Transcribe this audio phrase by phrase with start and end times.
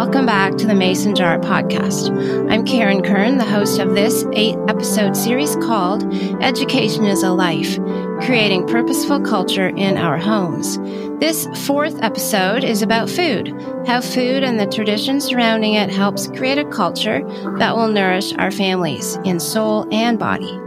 [0.00, 2.08] welcome back to the Mason Jar podcast.
[2.50, 6.10] I'm Karen Kern, the host of this eight episode series called
[6.42, 7.76] Education is a Life
[8.24, 10.78] Creating Purposeful Culture in Our Homes.
[11.20, 13.48] This fourth episode is about food,
[13.86, 17.20] how food and the tradition surrounding it helps create a culture
[17.58, 20.58] that will nourish our families in soul and body.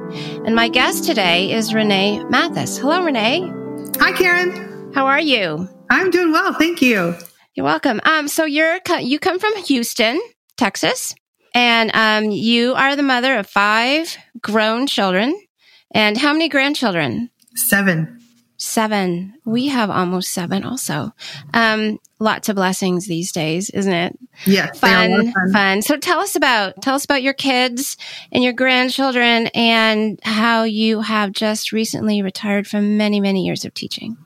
[0.45, 2.77] And my guest today is Renee Mathis.
[2.77, 3.52] Hello, Renee.
[3.98, 4.91] Hi, Karen.
[4.94, 5.68] How are you?
[5.90, 7.16] I'm doing well, thank you.
[7.55, 8.02] You're welcome.
[8.03, 10.20] Um, so you're you come from Houston,
[10.57, 11.13] Texas,
[11.53, 15.39] and um, you are the mother of five grown children.
[15.94, 17.30] And how many grandchildren?
[17.53, 18.20] Seven.
[18.58, 19.35] Seven.
[19.45, 21.13] We have almost seven also.
[21.53, 24.17] Um, lots of blessings these days, isn't it?
[24.47, 24.72] Yeah.
[24.72, 25.81] Fun, fun, fun.
[25.83, 27.97] So tell us about, tell us about your kids
[28.31, 33.75] and your grandchildren and how you have just recently retired from many, many years of
[33.75, 34.17] teaching.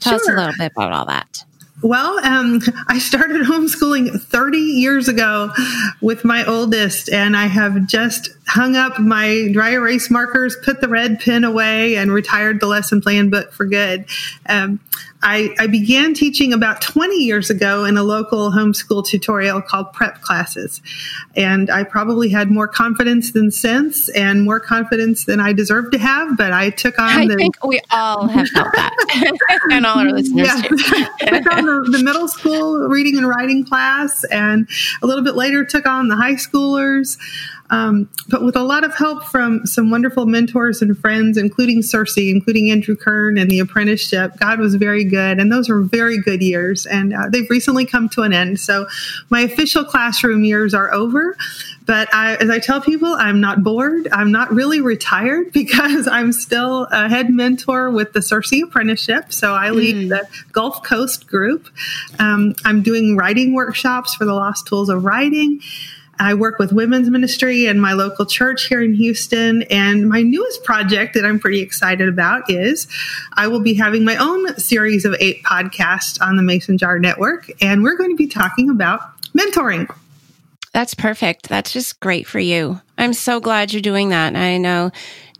[0.00, 0.20] Tell sure.
[0.20, 1.44] us a little bit about all that.
[1.82, 5.52] Well, um, I started homeschooling 30 years ago
[6.00, 10.88] with my oldest, and I have just hung up my dry erase markers, put the
[10.88, 14.06] red pen away, and retired the lesson plan book for good.
[14.48, 14.80] Um,
[15.22, 20.20] I, I, began teaching about 20 years ago in a local homeschool tutorial called Prep
[20.20, 20.80] Classes.
[21.34, 25.98] And I probably had more confidence than sense and more confidence than I deserved to
[25.98, 27.36] have, but I took on I the.
[27.36, 29.62] think we all have felt that.
[29.70, 30.62] and all our listeners yeah.
[30.62, 30.76] too.
[31.20, 34.68] took on the, the middle school reading and writing class, and
[35.02, 37.18] a little bit later took on the high schoolers.
[37.70, 42.30] Um, but with a lot of help from some wonderful mentors and friends, including CiRCE,
[42.30, 45.38] including Andrew Kern and the apprenticeship, God was very good.
[45.38, 46.86] And those were very good years.
[46.86, 48.60] And uh, they've recently come to an end.
[48.60, 48.86] So
[49.30, 51.36] my official classroom years are over.
[51.86, 54.08] But I, as I tell people, I'm not bored.
[54.10, 59.32] I'm not really retired because I'm still a head mentor with the CiRCE apprenticeship.
[59.32, 60.08] So I lead mm.
[60.08, 61.68] the Gulf Coast group.
[62.18, 65.60] Um, I'm doing writing workshops for the Lost Tools of Writing.
[66.18, 69.62] I work with women's ministry and my local church here in Houston.
[69.64, 72.86] And my newest project that I'm pretty excited about is
[73.34, 77.50] I will be having my own series of eight podcasts on the Mason Jar Network.
[77.60, 79.00] And we're going to be talking about
[79.32, 79.94] mentoring.
[80.72, 81.48] That's perfect.
[81.48, 82.80] That's just great for you.
[82.98, 84.36] I'm so glad you're doing that.
[84.36, 84.90] I know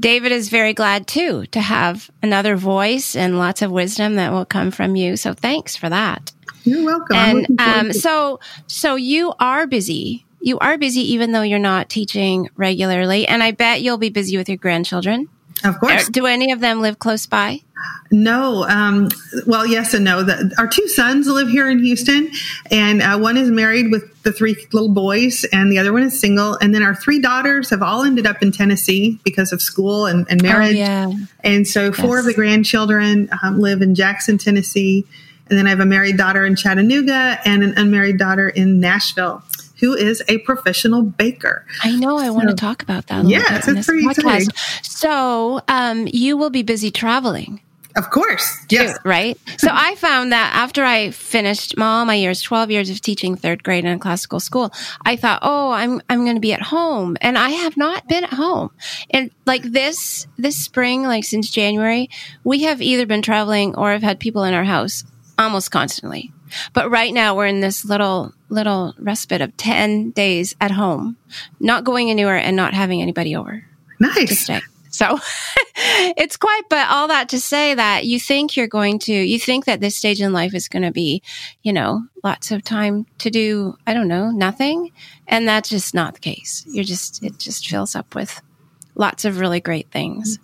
[0.00, 4.46] David is very glad too to have another voice and lots of wisdom that will
[4.46, 5.16] come from you.
[5.16, 6.32] So thanks for that.
[6.64, 7.16] You're welcome.
[7.16, 12.48] And um, so, so you are busy you are busy even though you're not teaching
[12.56, 13.26] regularly.
[13.26, 15.28] And I bet you'll be busy with your grandchildren.
[15.64, 16.08] Of course.
[16.08, 17.62] Do any of them live close by?
[18.10, 18.64] No.
[18.64, 19.08] Um,
[19.46, 20.22] well, yes and no.
[20.22, 22.30] The, our two sons live here in Houston,
[22.70, 26.18] and uh, one is married with the three little boys, and the other one is
[26.18, 26.54] single.
[26.60, 30.26] And then our three daughters have all ended up in Tennessee because of school and,
[30.30, 30.76] and marriage.
[30.76, 31.12] Oh, yeah.
[31.40, 32.20] And so four yes.
[32.20, 35.06] of the grandchildren um, live in Jackson, Tennessee.
[35.48, 39.42] And then I have a married daughter in Chattanooga and an unmarried daughter in Nashville
[39.80, 41.66] who is a professional baker.
[41.82, 42.18] I know.
[42.18, 43.26] I so, want to talk about that.
[43.26, 44.18] yes, it's pretty podcast.
[44.18, 44.48] exciting.
[44.82, 47.60] So, um, you will be busy traveling.
[47.96, 48.54] Of course.
[48.68, 48.98] Yes.
[49.04, 49.38] right.
[49.56, 53.64] So I found that after I finished all my years, 12 years of teaching third
[53.64, 54.70] grade in a classical school,
[55.06, 57.16] I thought, oh, I'm, I'm going to be at home.
[57.22, 58.70] And I have not been at home.
[59.10, 62.10] And like this, this spring, like since January,
[62.44, 65.02] we have either been traveling or have had people in our house
[65.38, 66.32] almost constantly.
[66.72, 71.16] But right now we're in this little, little respite of 10 days at home,
[71.60, 73.64] not going anywhere and not having anybody over.
[73.98, 74.48] Nice.
[74.96, 75.18] So
[76.16, 79.66] it's quite, but all that to say that you think you're going to, you think
[79.66, 81.22] that this stage in life is going to be,
[81.62, 84.92] you know, lots of time to do, I don't know, nothing.
[85.26, 86.64] And that's just not the case.
[86.66, 88.40] You're just, it just fills up with
[88.94, 90.38] lots of really great things,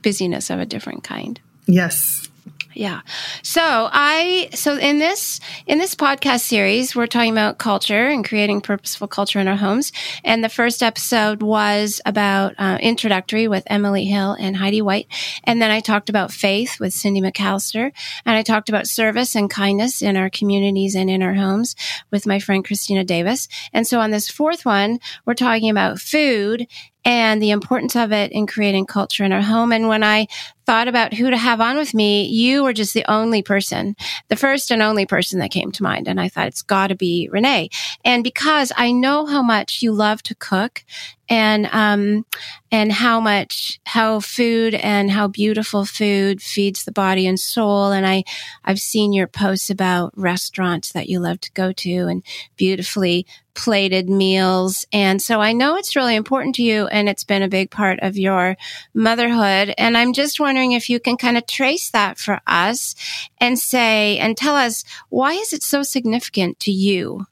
[0.00, 1.40] busyness of a different kind.
[1.66, 2.28] Yes.
[2.74, 3.02] Yeah.
[3.42, 8.62] So I, so in this, in this podcast series, we're talking about culture and creating
[8.62, 9.92] purposeful culture in our homes.
[10.24, 15.06] And the first episode was about uh, introductory with Emily Hill and Heidi White.
[15.44, 17.92] And then I talked about faith with Cindy McAllister.
[18.26, 21.76] And I talked about service and kindness in our communities and in our homes
[22.10, 23.46] with my friend Christina Davis.
[23.72, 26.66] And so on this fourth one, we're talking about food
[27.04, 29.72] and the importance of it in creating culture in our home.
[29.72, 30.26] And when I
[30.66, 33.96] thought about who to have on with me, you were just the only person,
[34.28, 36.08] the first and only person that came to mind.
[36.08, 37.70] And I thought it's got to be Renee.
[38.04, 40.84] And because I know how much you love to cook
[41.28, 42.26] and um
[42.70, 47.92] and how much how food and how beautiful food feeds the body and soul.
[47.92, 48.24] And i
[48.64, 52.22] i've seen your posts about restaurants that you love to go to and
[52.56, 54.86] beautifully plated meals.
[54.92, 58.00] And so i know it's really important to you and it's been a big part
[58.00, 58.56] of your
[58.92, 59.74] motherhood.
[59.78, 62.94] And i'm just wondering if you can kind of trace that for us
[63.38, 67.26] and say and tell us why is it so significant to you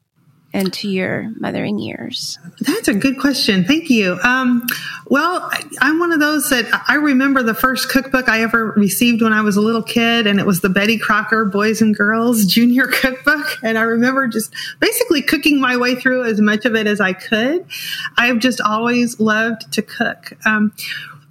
[0.53, 2.39] into your mothering years?
[2.61, 3.65] That's a good question.
[3.65, 4.19] Thank you.
[4.23, 4.67] Um,
[5.07, 5.51] well,
[5.81, 9.41] I'm one of those that I remember the first cookbook I ever received when I
[9.41, 13.59] was a little kid, and it was the Betty Crocker Boys and Girls Junior Cookbook.
[13.63, 17.13] And I remember just basically cooking my way through as much of it as I
[17.13, 17.67] could.
[18.17, 20.33] I've just always loved to cook.
[20.45, 20.73] Um,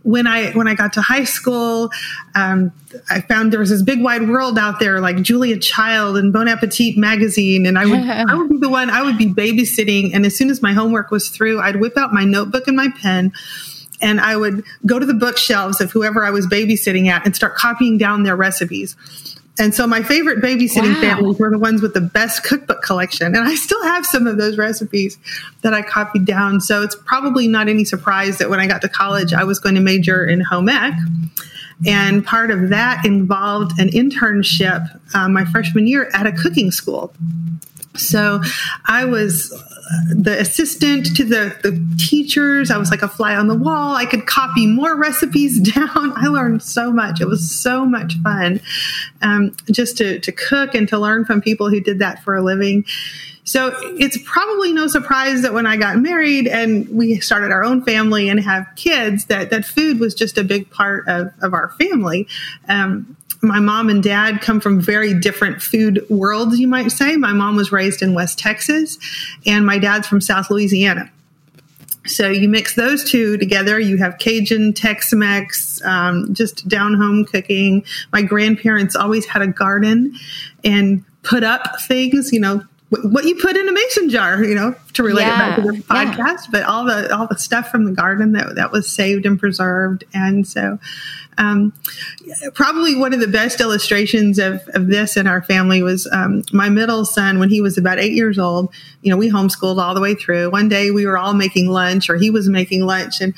[0.04, 1.92] when I when I got to high school,
[2.36, 2.72] um,
[3.10, 6.48] I found there was this big wide world out there, like Julia Child and Bon
[6.48, 8.00] Appetit magazine, and I would
[8.30, 11.12] I would be the one I would be babysitting, and as soon as my homework
[11.12, 13.34] was through, I'd whip out my notebook and my pen.
[14.04, 17.54] And I would go to the bookshelves of whoever I was babysitting at and start
[17.54, 18.96] copying down their recipes.
[19.60, 21.02] And so my favorite babysitting wow.
[21.02, 23.36] families were the ones with the best cookbook collection.
[23.36, 25.18] And I still have some of those recipes
[25.62, 26.62] that I copied down.
[26.62, 29.76] So it's probably not any surprise that when I got to college, I was going
[29.76, 30.94] to major in home ec.
[31.86, 37.14] And part of that involved an internship uh, my freshman year at a cooking school.
[37.96, 38.42] So
[38.86, 39.52] I was
[40.10, 42.72] the assistant to the, the teachers.
[42.72, 43.96] I was like a fly on the wall.
[43.96, 46.14] I could copy more recipes down.
[46.16, 47.22] I learned so much.
[47.22, 48.62] It was so much fun
[49.22, 52.42] um, just to, to cook and to learn from people who did that for a
[52.42, 52.86] living.
[53.44, 57.84] So it's probably no surprise that when I got married and we started our own
[57.84, 61.70] family and have kids, that that food was just a big part of, of our
[61.70, 62.28] family.
[62.70, 67.18] Um, my mom and dad come from very different food worlds, you might say.
[67.18, 68.98] My mom was raised in West Texas,
[69.46, 71.12] and my dad's from South Louisiana.
[72.08, 77.26] So you mix those two together, you have Cajun, Tex Mex, um, just down home
[77.26, 77.86] cooking.
[78.12, 80.16] My grandparents always had a garden
[80.64, 84.76] and put up things, you know, what you put in a mason jar, you know,
[84.94, 85.36] to relate yeah.
[85.36, 86.52] it back to the podcast, yeah.
[86.52, 90.04] but all the all the stuff from the garden that that was saved and preserved,
[90.14, 90.78] and so
[91.38, 91.74] um,
[92.54, 96.70] probably one of the best illustrations of, of this in our family was um, my
[96.70, 98.74] middle son when he was about eight years old.
[99.02, 100.50] You know, we homeschooled all the way through.
[100.52, 103.34] One day we were all making lunch, or he was making lunch, and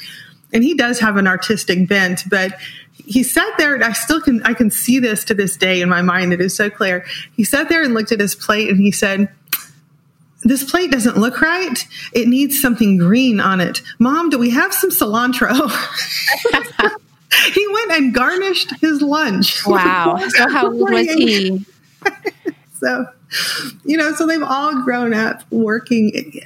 [0.52, 2.60] and he does have an artistic bent, but
[3.06, 5.90] he sat there and I still can I can see this to this day in
[5.90, 6.34] my mind.
[6.34, 7.06] It is so clear.
[7.36, 9.30] He sat there and looked at his plate and he said,
[10.44, 11.88] this plate doesn't look right.
[12.12, 13.82] It needs something green on it.
[13.98, 15.72] Mom, do we have some cilantro?
[17.54, 19.66] he went and garnished his lunch.
[19.66, 20.20] Wow.
[20.30, 21.66] So how old was he?
[22.74, 23.06] so,
[23.86, 26.42] you know, so they've all grown up working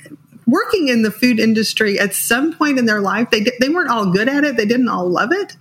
[0.45, 3.29] working in the food industry at some point in their life.
[3.29, 4.57] They they weren't all good at it.
[4.57, 5.55] They didn't all love it,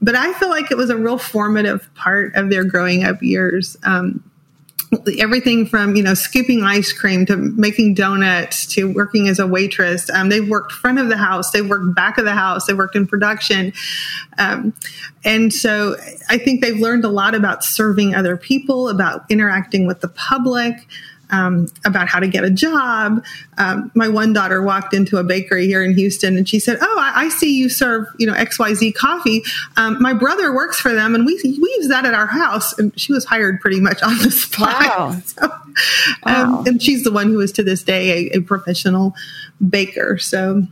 [0.00, 3.76] but I feel like it was a real formative part of their growing up years.
[3.82, 4.22] Um,
[5.18, 10.10] everything from you know scooping ice cream to making donuts to working as a waitress.
[10.10, 12.96] Um, they've worked front of the house, they've worked back of the house, they worked
[12.96, 13.72] in production,
[14.38, 14.74] um,
[15.24, 15.96] and so
[16.28, 20.74] I think they've learned a lot about serving other people, about interacting with the public
[21.30, 23.24] um, about how to get a job.
[23.58, 26.96] Um, my one daughter walked into a bakery here in Houston and she said, "Oh,
[26.98, 29.42] I, I see you serve you know X Y Z coffee.
[29.76, 32.98] Um, my brother works for them, and we we use that at our house." And
[32.98, 34.80] she was hired pretty much on the spot.
[34.80, 35.20] Wow.
[35.24, 36.64] so, um, wow.
[36.66, 39.14] and she's the one who is to this day a, a professional
[39.68, 40.18] baker.
[40.18, 40.66] So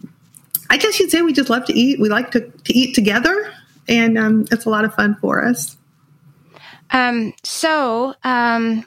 [0.71, 1.99] I guess you'd say we just love to eat.
[2.01, 3.53] We like to, to eat together,
[3.89, 5.77] and um, it's a lot of fun for us.
[6.91, 8.87] Um, so, um,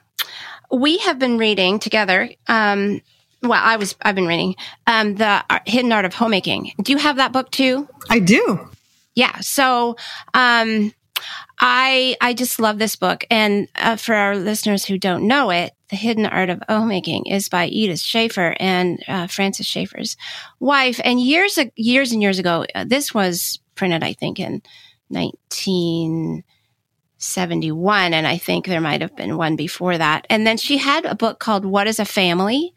[0.72, 2.30] we have been reading together.
[2.48, 3.01] Um,
[3.44, 4.56] well, I was, I've been reading,
[4.88, 6.74] um, the hidden art of homemaking.
[6.82, 7.88] Do you have that book too?
[8.10, 8.68] I do.
[9.16, 9.40] Yeah.
[9.40, 9.98] So,
[10.34, 10.94] um,
[11.60, 13.24] I, I just love this book.
[13.30, 17.50] And uh, for our listeners who don't know it, The Hidden Art of Homemaking is
[17.50, 20.18] by Edith Schaeffer and uh, Francis Schaeffer's
[20.60, 21.00] wife.
[21.04, 24.63] And years, years and years ago, uh, this was printed, I think, in
[25.12, 26.44] 19-
[27.22, 28.13] 71.
[28.13, 30.25] And I think there might have been one before that.
[30.30, 32.74] And then she had a book called What is a Family?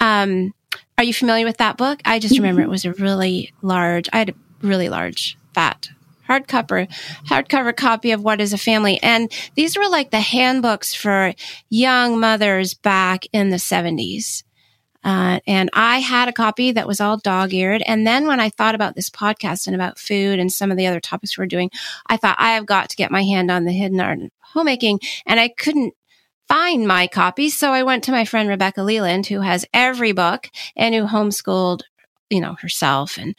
[0.00, 0.54] Um,
[0.98, 2.00] are you familiar with that book?
[2.04, 5.88] I just remember it was a really large, I had a really large, fat
[6.28, 6.88] hardcover
[7.26, 9.00] hardcover copy of What is a Family.
[9.02, 11.32] And these were like the handbooks for
[11.70, 14.42] young mothers back in the 70s.
[15.06, 17.80] Uh, and I had a copy that was all dog eared.
[17.86, 20.88] And then when I thought about this podcast and about food and some of the
[20.88, 21.70] other topics we're doing,
[22.08, 24.98] I thought I have got to get my hand on the hidden art of homemaking.
[25.24, 25.94] And I couldn't
[26.48, 27.50] find my copy.
[27.50, 31.82] So I went to my friend Rebecca Leland, who has every book and who homeschooled,
[32.28, 33.36] you know, herself and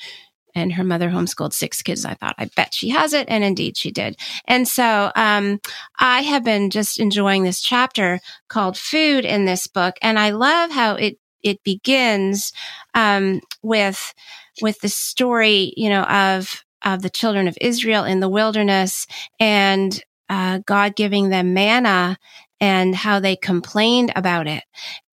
[0.56, 2.04] and her mother homeschooled six kids.
[2.04, 3.28] I thought, I bet she has it.
[3.30, 4.18] And indeed she did.
[4.46, 5.60] And so, um,
[6.00, 9.98] I have been just enjoying this chapter called food in this book.
[10.02, 12.52] And I love how it it begins
[12.94, 14.14] um, with
[14.62, 19.08] with the story, you know, of of the children of Israel in the wilderness
[19.40, 22.18] and uh, God giving them manna
[22.60, 24.64] and how they complained about it.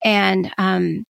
[0.03, 1.05] And um,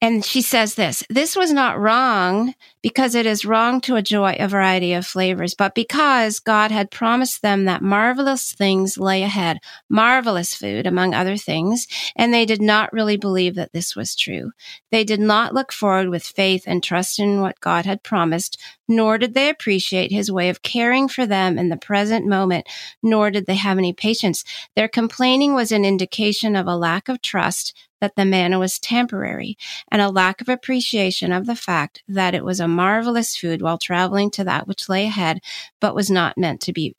[0.00, 2.54] and she says this this was not wrong
[2.88, 7.42] because it is wrong to enjoy a variety of flavors, but because God had promised
[7.42, 9.58] them that marvelous things lay ahead,
[9.90, 14.52] marvelous food, among other things, and they did not really believe that this was true.
[14.90, 19.18] They did not look forward with faith and trust in what God had promised, nor
[19.18, 22.66] did they appreciate his way of caring for them in the present moment,
[23.02, 24.44] nor did they have any patience.
[24.76, 29.56] Their complaining was an indication of a lack of trust that the manna was temporary
[29.90, 33.78] and a lack of appreciation of the fact that it was a marvelous food while
[33.78, 35.40] traveling to that which lay ahead,
[35.80, 36.94] but was not meant to be,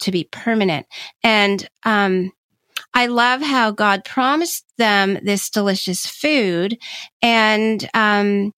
[0.00, 0.86] to be permanent.
[1.22, 2.32] And, um,
[2.92, 6.78] I love how God promised them this delicious food
[7.22, 8.52] and, um,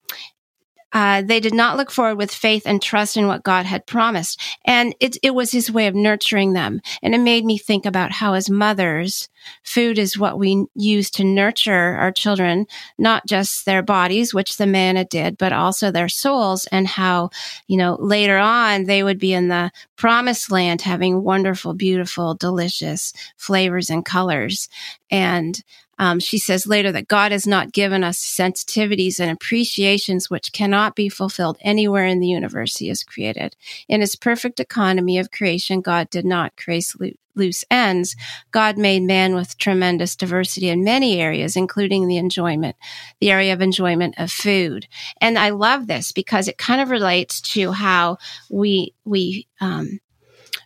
[0.93, 4.41] uh, they did not look forward with faith and trust in what God had promised.
[4.65, 6.81] And it, it was his way of nurturing them.
[7.03, 9.29] And it made me think about how as mothers,
[9.63, 12.67] food is what we use to nurture our children,
[12.99, 17.31] not just their bodies, which the manna did, but also their souls and how,
[17.67, 23.13] you know, later on they would be in the promised land having wonderful, beautiful, delicious
[23.37, 24.69] flavors and colors.
[25.11, 25.63] And
[25.99, 30.95] um, she says later that God has not given us sensitivities and appreciations which cannot
[30.95, 33.57] be fulfilled anywhere in the universe He has created.
[33.89, 36.93] In His perfect economy of creation, God did not create
[37.39, 38.17] loose ends.
[38.51, 42.77] God made man with tremendous diversity in many areas, including the enjoyment,
[43.21, 44.89] the area of enjoyment of food.
[45.21, 48.19] And I love this because it kind of relates to how
[48.51, 50.01] we we um,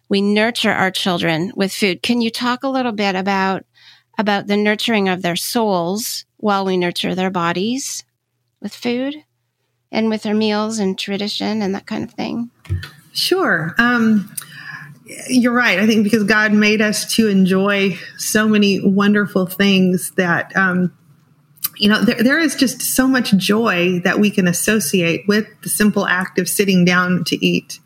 [0.09, 2.03] we nurture our children with food.
[2.03, 3.65] Can you talk a little bit about
[4.23, 8.05] about the nurturing of their souls while we nurture their bodies
[8.63, 9.17] with food
[9.91, 12.51] and with their meals and tradition and that kind of thing?
[13.13, 13.75] Sure.
[13.77, 14.35] Um,
[15.29, 15.79] you're right.
[15.79, 20.97] I think because God made us to enjoy so many wonderful things that, um,
[21.77, 25.69] you know, there, there is just so much joy that we can associate with the
[25.69, 27.81] simple act of sitting down to eat.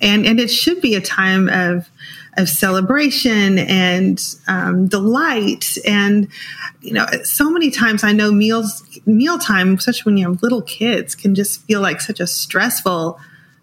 [0.00, 1.88] And, and it should be a time of,
[2.38, 5.76] of celebration and um, delight.
[5.86, 6.28] And,
[6.80, 11.14] you know, so many times I know meals, mealtime, especially when you have little kids,
[11.14, 13.20] can just feel like such a stressful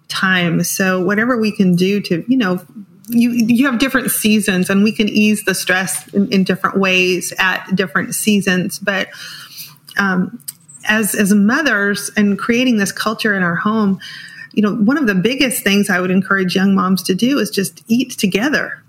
[0.07, 0.63] time.
[0.63, 2.63] So whatever we can do to, you know,
[3.07, 7.33] you you have different seasons and we can ease the stress in, in different ways
[7.37, 8.79] at different seasons.
[8.79, 9.09] But
[9.97, 10.41] um,
[10.87, 13.99] as as mothers and creating this culture in our home,
[14.55, 17.49] you know, one of the biggest things I would encourage young moms to do is
[17.49, 18.81] just eat together.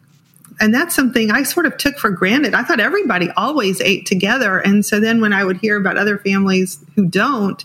[0.61, 2.54] And that's something I sort of took for granted.
[2.54, 4.58] I thought everybody always ate together.
[4.58, 7.62] And so then when I would hear about other families who don't,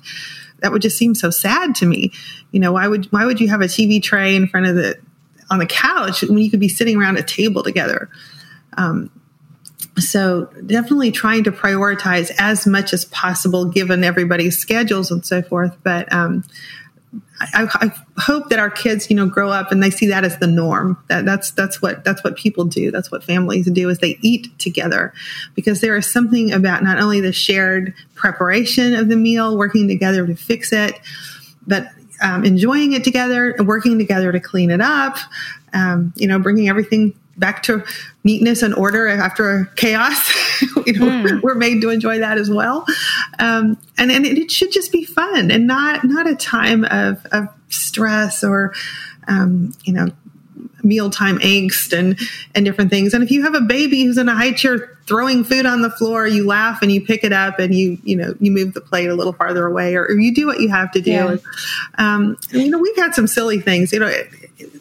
[0.59, 2.11] that would just seem so sad to me.
[2.51, 4.97] You know, why would why would you have a TV tray in front of the
[5.49, 8.09] on the couch when you could be sitting around a table together?
[8.77, 9.11] Um,
[9.97, 15.77] so definitely trying to prioritize as much as possible given everybody's schedules and so forth.
[15.83, 16.43] But um,
[17.41, 20.37] I, I, hope that our kids, you know, grow up and they see that as
[20.37, 20.97] the norm.
[21.09, 22.91] That that's that's what that's what people do.
[22.91, 25.13] That's what families do is they eat together,
[25.53, 30.25] because there is something about not only the shared preparation of the meal, working together
[30.25, 30.99] to fix it,
[31.67, 31.87] but
[32.21, 35.17] um, enjoying it together working together to clean it up.
[35.73, 37.83] Um, you know, bringing everything back to
[38.23, 40.31] neatness and order after chaos.
[40.85, 41.41] you know, mm.
[41.41, 42.85] we're made to enjoy that as well.
[43.39, 47.49] Um, and, and it should just be fun and not, not a time of, of
[47.67, 48.73] stress or,
[49.27, 50.07] um, you know,
[50.83, 52.17] mealtime angst and,
[52.55, 53.13] and different things.
[53.13, 55.89] And if you have a baby who's in a high chair throwing food on the
[55.89, 58.81] floor, you laugh and you pick it up and you, you know, you move the
[58.81, 61.11] plate a little farther away or, or you do what you have to do.
[61.11, 61.37] Yeah.
[61.97, 64.11] Um, and, you know, we've had some silly things, you know,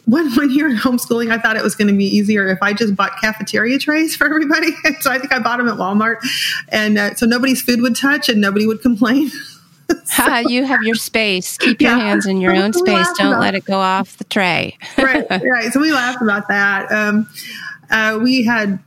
[0.05, 2.73] one one year in homeschooling, I thought it was going to be easier if I
[2.73, 4.71] just bought cafeteria trays for everybody.
[4.99, 6.17] so I think I bought them at Walmart,
[6.69, 9.29] and uh, so nobody's food would touch and nobody would complain.
[10.05, 11.57] so, you have your space.
[11.57, 11.99] Keep your yeah.
[11.99, 13.07] hands in your own space.
[13.17, 14.77] Don't let it go off the tray.
[14.97, 15.71] right, right.
[15.71, 16.91] So we laughed about that.
[16.91, 17.29] Um,
[17.89, 18.79] uh, we had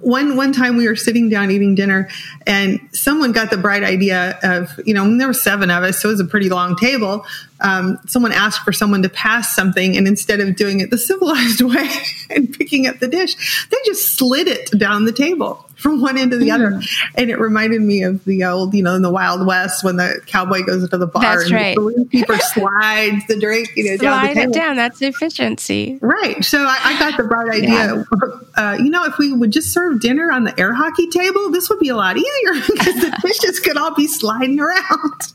[0.00, 2.08] one one time we were sitting down eating dinner
[2.46, 6.08] and someone got the bright idea of you know there were seven of us so
[6.08, 7.24] it was a pretty long table.
[7.62, 11.60] Um, someone asked for someone to pass something and instead of doing it the civilized
[11.60, 11.90] way
[12.30, 16.30] and picking up the dish they just slid it down the table from one end
[16.32, 16.80] to the other.
[17.14, 20.20] And it reminded me of the old, you know, in the Wild West when the
[20.26, 21.74] cowboy goes into the bar That's and right.
[21.76, 24.76] the innkeeper slides the drink, you know, Slide down it down.
[24.76, 25.98] That's efficiency.
[26.00, 26.44] Right.
[26.44, 27.70] So I, I got the bright idea.
[27.70, 28.02] Yeah.
[28.56, 31.68] Uh, you know, if we would just serve dinner on the air hockey table, this
[31.70, 35.32] would be a lot easier because the dishes could all be sliding around.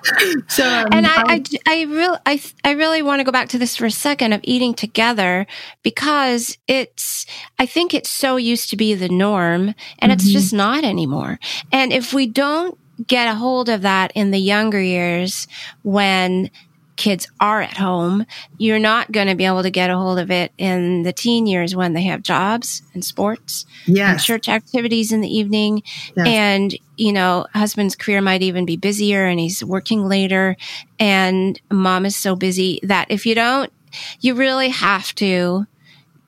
[0.48, 3.58] so, um, and I, I, I, really, I, I really want to go back to
[3.58, 5.46] this for a second of eating together
[5.82, 7.26] because it's,
[7.58, 10.10] I think it's so used to be the norm and mm-hmm.
[10.12, 11.38] it's just not anymore.
[11.70, 15.48] And if we don't get a hold of that in the younger years
[15.82, 16.50] when
[16.96, 18.26] kids are at home.
[18.58, 21.46] You're not going to be able to get a hold of it in the teen
[21.46, 24.10] years when they have jobs and sports yes.
[24.10, 25.82] and church activities in the evening.
[26.16, 26.26] Yes.
[26.26, 30.56] And, you know, husband's career might even be busier and he's working later
[30.98, 33.72] and mom is so busy that if you don't,
[34.20, 35.66] you really have to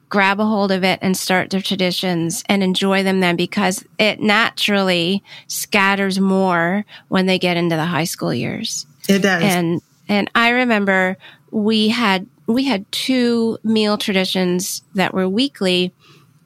[0.09, 4.21] grab a hold of it and start their traditions and enjoy them then because it
[4.21, 8.87] naturally scatters more when they get into the high school years.
[9.09, 9.43] It does.
[9.43, 11.17] And and I remember
[11.51, 15.95] we had we had two meal traditions that were weekly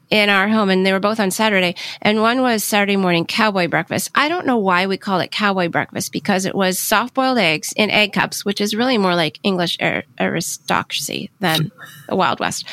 [0.09, 1.75] in our home and they were both on Saturday.
[2.01, 4.09] And one was Saturday morning cowboy breakfast.
[4.15, 7.73] I don't know why we call it cowboy breakfast because it was soft boiled eggs
[7.75, 9.77] in egg cups, which is really more like English
[10.19, 11.71] aristocracy than
[12.07, 12.65] the Wild West.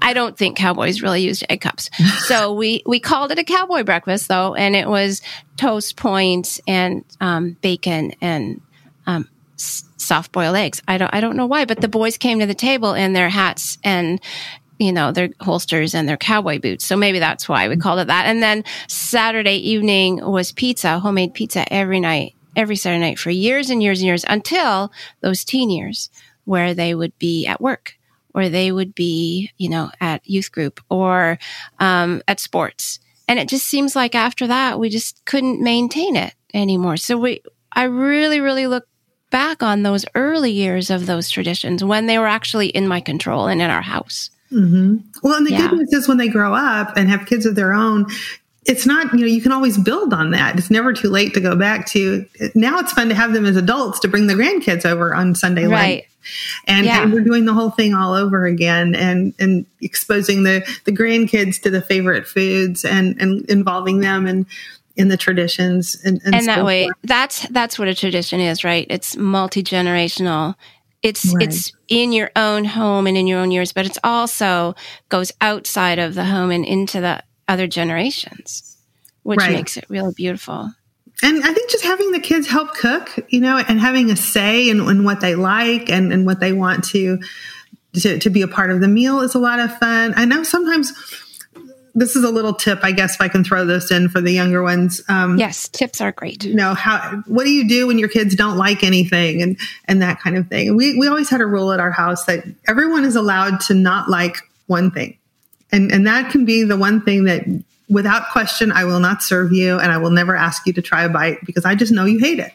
[0.00, 1.90] I don't think cowboys really used egg cups.
[2.30, 4.54] So we, we called it a cowboy breakfast though.
[4.54, 5.20] And it was
[5.56, 8.60] toast points and, um, bacon and,
[9.06, 9.28] um,
[9.60, 10.82] soft boiled eggs.
[10.88, 13.28] I don't I don't know why, but the boys came to the table in their
[13.28, 14.20] hats and
[14.80, 16.86] you know, their holsters and their cowboy boots.
[16.86, 18.24] So maybe that's why we called it that.
[18.24, 23.68] And then Saturday evening was pizza, homemade pizza every night, every Saturday night for years
[23.68, 24.90] and years and years until
[25.20, 26.08] those teen years
[26.46, 27.98] where they would be at work
[28.34, 31.38] or they would be, you know, at youth group or
[31.78, 33.00] um, at sports.
[33.28, 36.96] And it just seems like after that, we just couldn't maintain it anymore.
[36.96, 38.86] So we, I really, really look
[39.30, 43.46] back on those early years of those traditions when they were actually in my control
[43.46, 44.30] and in our house.
[44.52, 44.96] Mm-hmm.
[45.22, 45.68] Well, and the yeah.
[45.68, 48.06] good news is when they grow up and have kids of their own,
[48.66, 50.58] it's not, you know, you can always build on that.
[50.58, 52.26] It's never too late to go back to.
[52.54, 55.66] Now it's fun to have them as adults to bring the grandkids over on Sunday
[55.66, 56.06] right.
[56.66, 57.02] And, yeah.
[57.02, 61.60] and, we're doing the whole thing all over again and, and exposing the, the grandkids
[61.62, 64.44] to the favorite foods and, and involving them and
[65.00, 66.96] in the traditions and, and, and that way forth.
[67.04, 70.54] that's that's what a tradition is right it's multi-generational
[71.02, 71.44] it's right.
[71.44, 74.74] it's in your own home and in your own years, but it's also
[75.08, 78.76] goes outside of the home and into the other generations,
[79.22, 79.52] which right.
[79.52, 80.70] makes it really beautiful.
[81.22, 84.68] And I think just having the kids help cook, you know, and having a say
[84.68, 87.18] in, in what they like and, and what they want to,
[87.94, 90.14] to to be a part of the meal is a lot of fun.
[90.16, 90.92] I know sometimes
[91.94, 94.32] this is a little tip, I guess, if I can throw this in for the
[94.32, 95.02] younger ones.
[95.08, 96.44] Um, yes, tips are great.
[96.44, 100.02] You know, how what do you do when your kids don't like anything and and
[100.02, 100.76] that kind of thing.
[100.76, 104.08] We we always had a rule at our house that everyone is allowed to not
[104.08, 105.16] like one thing,
[105.72, 107.44] and and that can be the one thing that
[107.88, 111.04] without question I will not serve you, and I will never ask you to try
[111.04, 112.52] a bite because I just know you hate it.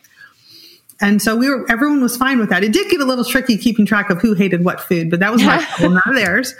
[1.01, 2.63] And so we were, everyone was fine with that.
[2.63, 5.29] It did get a little tricky keeping track of who hated what food, but that
[5.33, 6.55] was my not theirs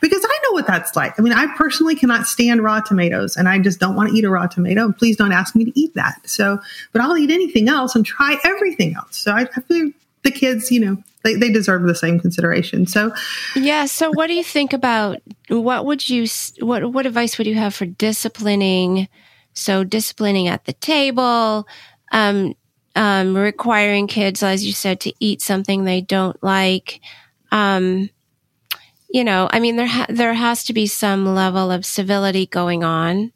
[0.00, 1.18] because I know what that's like.
[1.18, 4.24] I mean, I personally cannot stand raw tomatoes and I just don't want to eat
[4.24, 4.92] a raw tomato.
[4.92, 6.28] Please don't ask me to eat that.
[6.28, 6.60] So,
[6.92, 9.16] but I'll eat anything else and try everything else.
[9.16, 9.90] So I, I feel
[10.22, 12.86] the kids, you know, they, they deserve the same consideration.
[12.86, 13.12] So,
[13.54, 13.86] yeah.
[13.86, 16.26] So, what do you think about what would you
[16.60, 19.08] what what advice would you have for disciplining?
[19.52, 21.66] So, disciplining at the table,
[22.12, 22.54] um,
[22.94, 27.00] um, requiring kids, as you said, to eat something they don't like.
[27.50, 28.10] Um,
[29.16, 32.84] you know, I mean, there ha- there has to be some level of civility going
[32.84, 33.32] on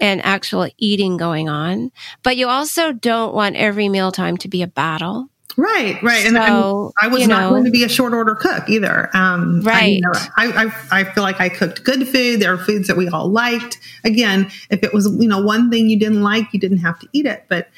[0.00, 1.90] and actual eating going on,
[2.22, 5.30] but you also don't want every mealtime to be a battle.
[5.56, 8.68] Right, right, and, and, I was not know, going to be a short order cook
[8.68, 9.10] either.
[9.16, 12.38] Um, right, I, you know, I, I, I feel like I cooked good food.
[12.38, 13.80] There are foods that we all liked.
[14.04, 17.08] Again, if it was you know one thing you didn't like, you didn't have to
[17.12, 17.68] eat it, but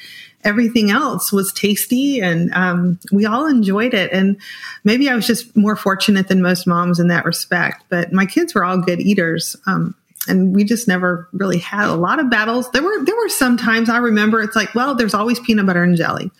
[0.43, 4.11] everything else was tasty and um, we all enjoyed it.
[4.13, 4.37] And
[4.83, 7.83] maybe I was just more fortunate than most moms in that respect.
[7.89, 9.55] But my kids were all good eaters.
[9.65, 9.95] Um,
[10.29, 12.69] and we just never really had a lot of battles.
[12.71, 15.83] There were there were some times I remember it's like, well, there's always peanut butter
[15.83, 16.31] and jelly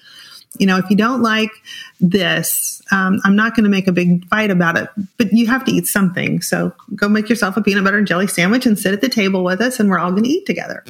[0.57, 1.51] you know, if you don't like
[1.99, 5.65] this, um, I'm not going to make a big fight about it, but you have
[5.65, 6.41] to eat something.
[6.41, 9.43] So go make yourself a peanut butter and jelly sandwich and sit at the table
[9.43, 10.83] with us and we're all going to eat together.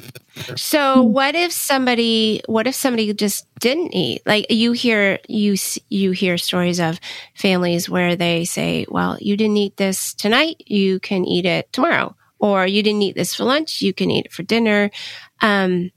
[0.56, 4.22] So what if somebody, what if somebody just didn't eat?
[4.26, 5.56] Like you hear, you,
[5.88, 7.00] you hear stories of
[7.34, 10.62] families where they say, well, you didn't eat this tonight.
[10.66, 12.14] You can eat it tomorrow.
[12.40, 13.82] Or you didn't eat this for lunch.
[13.82, 14.90] You can eat it for dinner.
[15.40, 15.90] Um,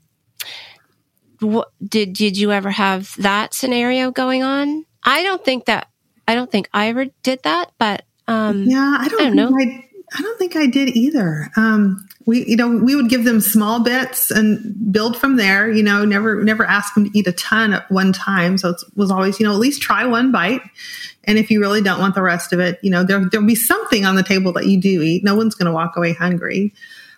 [1.38, 4.84] what, did did you ever have that scenario going on?
[5.04, 5.88] I don't think that
[6.26, 9.56] I don't think I ever did that, but um, yeah, I don't, I don't know.
[9.58, 11.50] I, I, don't think I did either.
[11.56, 15.70] Um, we, you know, we would give them small bits and build from there.
[15.70, 18.58] You know, never never ask them to eat a ton at one time.
[18.58, 20.62] So it was always, you know, at least try one bite.
[21.24, 23.54] And if you really don't want the rest of it, you know, there there'll be
[23.54, 25.24] something on the table that you do eat.
[25.24, 26.72] No one's going to walk away hungry.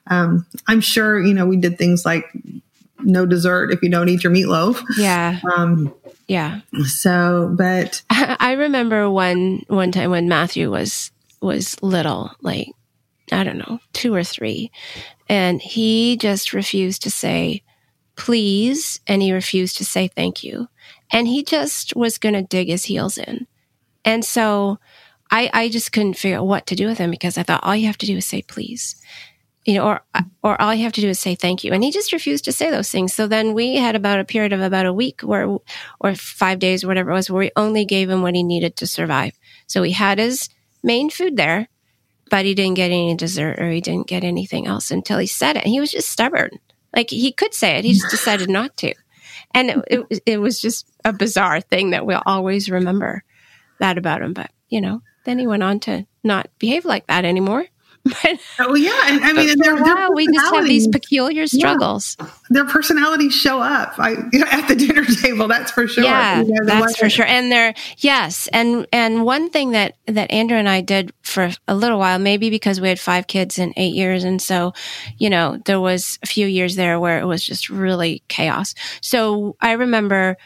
[0.06, 2.26] Um, I'm sure, you know, we did things like
[3.04, 4.82] no dessert if you don't eat your meatloaf.
[4.96, 5.40] Yeah.
[5.56, 5.94] Um,
[6.26, 6.60] yeah.
[6.86, 12.68] So, but I remember one one time when Matthew was was little, like
[13.32, 14.70] I don't know, two or three,
[15.28, 17.62] and he just refused to say
[18.16, 20.68] please and he refused to say thank you.
[21.12, 23.46] And he just was going to dig his heels in.
[24.04, 24.78] And so
[25.30, 27.74] I, I just couldn't figure out what to do with him because I thought all
[27.74, 28.96] you have to do is say please
[29.64, 30.00] you know, or
[30.42, 31.72] or all you have to do is say thank you.
[31.72, 33.14] And he just refused to say those things.
[33.14, 35.56] So then we had about a period of about a week where,
[36.00, 38.76] or five days or whatever it was, where we only gave him what he needed
[38.76, 39.38] to survive.
[39.66, 40.50] So he had his
[40.82, 41.68] main food there,
[42.30, 45.56] but he didn't get any dessert or he didn't get anything else until he said
[45.56, 45.66] it.
[45.66, 46.50] He was just stubborn.
[46.94, 48.94] Like he could say it, he just decided not to.
[49.54, 53.24] And it, it, it was just a bizarre thing that we'll always remember
[53.80, 54.32] that about him.
[54.32, 57.66] But, you know, then he went on to not behave like that anymore.
[58.22, 62.16] But, oh yeah, and I mean, and their, we just have these peculiar struggles.
[62.20, 62.28] Yeah.
[62.50, 64.12] Their personalities show up I,
[64.50, 65.48] at the dinner table.
[65.48, 66.04] That's for sure.
[66.04, 67.24] Yeah, you know, that's for sure.
[67.24, 71.74] And they're yes, and and one thing that that Andrew and I did for a
[71.74, 74.74] little while, maybe because we had five kids in eight years, and so
[75.16, 78.74] you know there was a few years there where it was just really chaos.
[79.00, 80.36] So I remember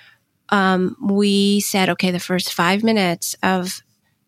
[0.51, 3.83] um, we said, okay, the first five minutes of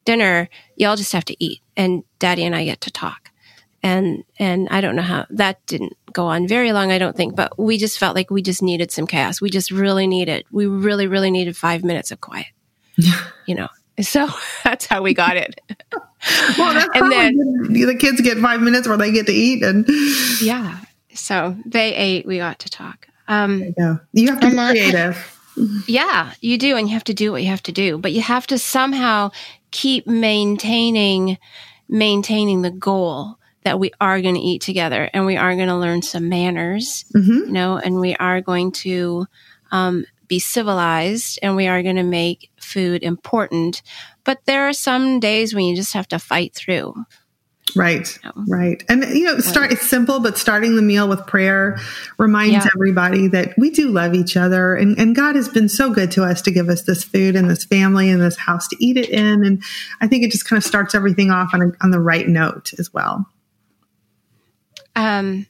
[0.05, 3.31] dinner, y'all just have to eat and daddy and I get to talk.
[3.83, 7.35] And, and I don't know how that didn't go on very long, I don't think,
[7.35, 9.41] but we just felt like we just needed some chaos.
[9.41, 12.49] We just really needed, we really, really needed five minutes of quiet,
[13.47, 13.69] you know?
[14.03, 14.29] So
[14.65, 15.59] that's how we got it.
[16.59, 17.33] well, that's and then
[17.73, 19.87] the kids get five minutes where they get to eat and
[20.43, 20.81] yeah.
[21.15, 23.09] So they ate, we got to talk.
[23.27, 25.39] Um, you, you have to be creative.
[25.87, 26.77] Yeah, you do.
[26.77, 29.31] And you have to do what you have to do, but you have to somehow
[29.71, 31.39] keep maintaining
[31.91, 35.77] maintaining the goal that we are going to eat together and we are going to
[35.77, 37.31] learn some manners, mm-hmm.
[37.31, 39.27] you know, and we are going to
[39.71, 43.83] um, be civilized and we are going to make food important.
[44.25, 46.95] But there are some days when you just have to fight through.
[47.77, 48.19] Right.
[48.49, 48.85] Right.
[48.89, 51.79] And you know, start it's simple, but starting the meal with prayer
[52.19, 52.71] reminds yeah.
[52.75, 56.25] everybody that we do love each other and, and God has been so good to
[56.25, 59.09] us to give us this food and this family and this house to eat it
[59.09, 59.45] in.
[59.45, 59.63] And
[60.01, 62.73] I think it just kind of starts everything off on a, on the right note
[62.79, 63.27] as well.
[64.97, 65.47] Um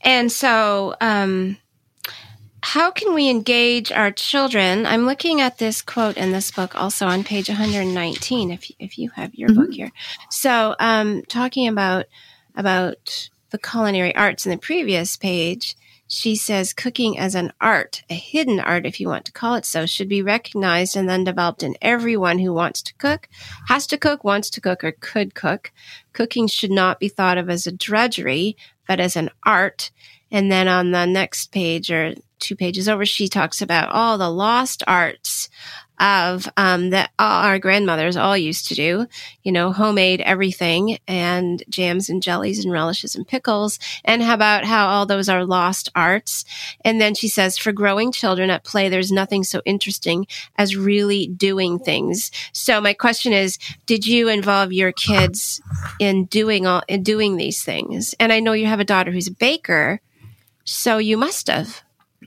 [0.00, 1.56] and so um
[2.70, 4.86] how can we engage our children?
[4.86, 9.10] I'm looking at this quote in this book also on page 119 if if you
[9.10, 9.60] have your mm-hmm.
[9.60, 9.90] book here.
[10.30, 12.06] So, um, talking about
[12.54, 15.74] about the culinary arts in the previous page,
[16.06, 19.66] she says cooking as an art, a hidden art if you want to call it
[19.66, 23.28] so, should be recognized and then developed in everyone who wants to cook,
[23.66, 25.72] has to cook, wants to cook or could cook.
[26.12, 28.56] Cooking should not be thought of as a drudgery,
[28.86, 29.90] but as an art.
[30.30, 34.30] And then on the next page or two pages over, she talks about all the
[34.30, 35.48] lost arts
[36.00, 39.06] of um, that our grandmothers all used to do,
[39.42, 44.64] you know, homemade everything and jams and jellies and relishes and pickles, and how about
[44.64, 46.46] how all those are lost arts.
[46.82, 51.26] And then she says, for growing children at play, there's nothing so interesting as really
[51.26, 52.30] doing things.
[52.52, 55.60] So my question is, did you involve your kids
[55.98, 58.14] in doing all in doing these things?
[58.18, 60.00] And I know you have a daughter who's a baker,
[60.64, 61.82] so you must have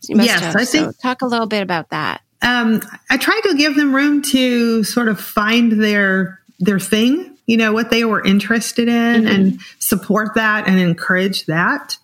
[0.09, 0.55] yes, have.
[0.55, 0.85] I think.
[0.85, 2.21] So talk a little bit about that.
[2.41, 7.57] Um, I tried to give them room to sort of find their their thing, you
[7.57, 9.27] know, what they were interested in, mm-hmm.
[9.27, 11.97] and support that and encourage that.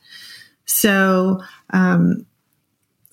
[0.66, 2.26] So, um,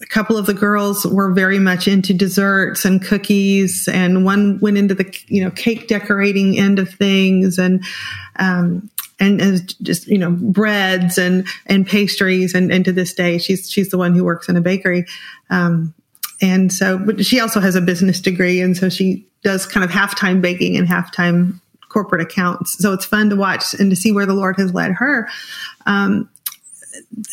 [0.02, 4.78] a couple of the girls were very much into desserts and cookies, and one went
[4.78, 7.82] into the you know cake decorating end of things, and
[8.38, 12.54] um, and, and just you know breads and and pastries.
[12.54, 15.06] And, and to this day she's she's the one who works in a bakery.
[15.50, 15.94] Um,
[16.42, 18.60] and so but she also has a business degree.
[18.60, 22.76] And so she does kind of half-time baking and half-time corporate accounts.
[22.78, 25.28] So it's fun to watch and to see where the lord has led her.
[25.86, 26.28] Um,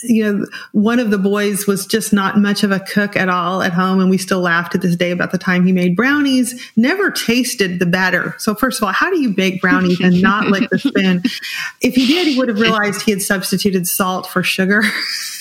[0.03, 3.61] you know, one of the boys was just not much of a cook at all
[3.61, 3.99] at home.
[3.99, 7.79] And we still laugh to this day about the time he made brownies, never tasted
[7.79, 8.35] the batter.
[8.37, 11.23] So, first of all, how do you bake brownies and not lick the spin?
[11.81, 14.83] If he did, he would have realized he had substituted salt for sugar.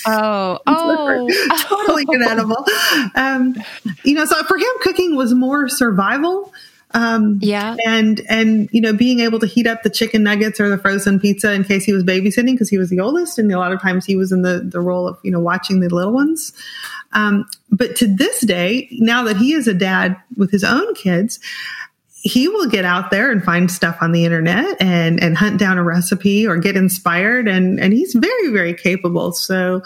[0.05, 1.29] Oh, oh,
[1.61, 2.65] totally inedible.
[3.15, 3.55] Um,
[4.03, 6.53] you know, so for him, cooking was more survival
[6.93, 7.75] um, yeah.
[7.85, 11.19] And, and, you know, being able to heat up the chicken nuggets or the frozen
[11.19, 13.39] pizza in case he was babysitting because he was the oldest.
[13.39, 15.79] And a lot of times he was in the, the role of, you know, watching
[15.79, 16.53] the little ones.
[17.13, 21.39] Um, but to this day, now that he is a dad with his own kids,
[22.21, 25.77] he will get out there and find stuff on the internet and, and hunt down
[25.77, 27.47] a recipe or get inspired.
[27.47, 29.33] And, and he's very, very capable.
[29.33, 29.81] So,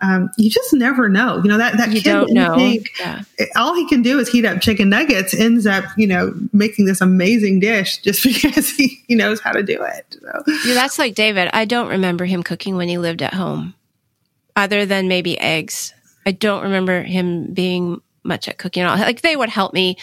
[0.00, 1.36] um, you just never know.
[1.42, 2.54] You know that that You kid don't know.
[2.54, 3.22] think Yeah.
[3.56, 5.34] all he can do is heat up chicken nuggets.
[5.34, 9.62] Ends up, you know, making this amazing dish just because he, he knows how to
[9.62, 10.16] do it.
[10.20, 11.48] So, Yeah, that's like David.
[11.52, 13.74] I don't remember him cooking when he lived at home,
[14.56, 15.92] other than maybe eggs.
[16.26, 18.98] I don't remember him being much at cooking at all.
[18.98, 19.96] Like they would help me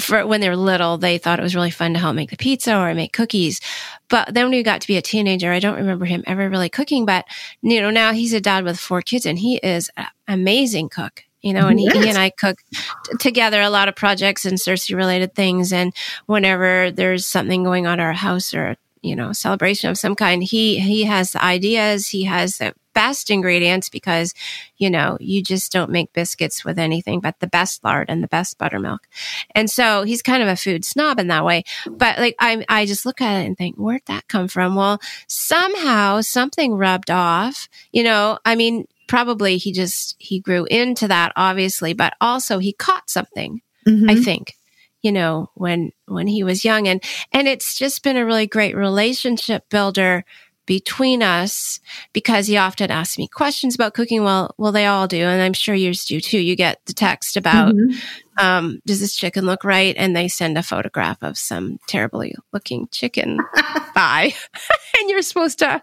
[0.00, 0.96] for when they were little.
[0.96, 3.60] They thought it was really fun to help make the pizza or make cookies.
[4.08, 6.68] But then when he got to be a teenager, I don't remember him ever really
[6.68, 7.06] cooking.
[7.06, 7.24] But
[7.62, 11.24] you know, now he's a dad with four kids, and he is an amazing cook.
[11.42, 14.58] You know, and he, he and I cook t- together a lot of projects and
[14.58, 15.72] CiRCE related things.
[15.72, 15.94] And
[16.26, 20.42] whenever there's something going on at our house or you know celebration of some kind,
[20.42, 22.08] he he has the ideas.
[22.08, 24.32] He has the best ingredients because
[24.78, 28.28] you know you just don't make biscuits with anything but the best lard and the
[28.28, 29.06] best buttermilk.
[29.54, 31.64] And so he's kind of a food snob in that way.
[31.86, 34.74] But like I I just look at it and think, where'd that come from?
[34.76, 37.68] Well, somehow something rubbed off.
[37.92, 42.72] You know, I mean, probably he just he grew into that obviously, but also he
[42.72, 43.60] caught something.
[43.86, 44.10] mhm.
[44.10, 44.54] I think,
[45.02, 48.74] you know, when when he was young and and it's just been a really great
[48.76, 50.24] relationship builder
[50.66, 51.80] between us
[52.12, 54.22] because he often asks me questions about cooking.
[54.24, 56.38] Well, well, they all do, and I'm sure yours do too.
[56.38, 57.98] You get the text about, Mhm.
[58.38, 59.94] um, does this chicken look right?
[59.96, 63.38] And they send a photograph of some terribly looking chicken
[63.94, 64.34] thigh,
[65.00, 65.82] and you're supposed to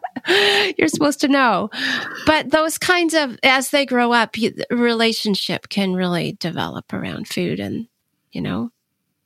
[0.77, 1.69] you're supposed to know.
[2.25, 7.59] But those kinds of as they grow up, you, relationship can really develop around food,
[7.59, 7.87] and
[8.31, 8.69] you know,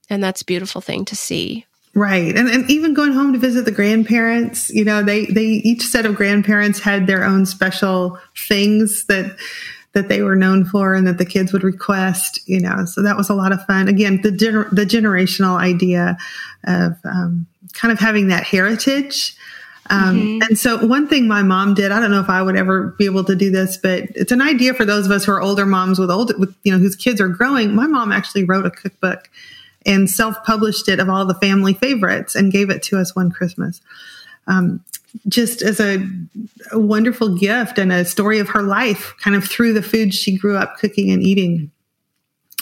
[0.10, 1.65] and that's a beautiful thing to see.
[1.98, 2.38] Right.
[2.38, 6.06] And, and even going home to visit the grandparents, you know, they, they, each set
[6.06, 9.36] of grandparents had their own special things that,
[9.94, 13.18] that they were known for and that the kids would request, you know, so that
[13.18, 13.88] was a lot of fun.
[13.88, 16.18] Again, the, gener- the generational idea
[16.66, 19.36] of, um, kind of having that heritage.
[19.90, 22.94] Um, And so one thing my mom did, I don't know if I would ever
[23.00, 25.42] be able to do this, but it's an idea for those of us who are
[25.42, 27.74] older moms with old, with, you know, whose kids are growing.
[27.74, 29.32] My mom actually wrote a cookbook
[29.88, 33.82] and self-published it of all the family favorites and gave it to us one Christmas.
[34.45, 34.84] Um,
[35.28, 36.06] just as a,
[36.71, 40.38] a wonderful gift and a story of her life, kind of through the food she
[40.38, 41.71] grew up cooking and eating.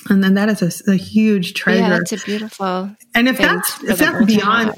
[0.07, 1.81] And then that is a, a huge treasure.
[1.81, 2.91] Yeah, that's a beautiful.
[3.15, 4.73] And if that's if that's beyond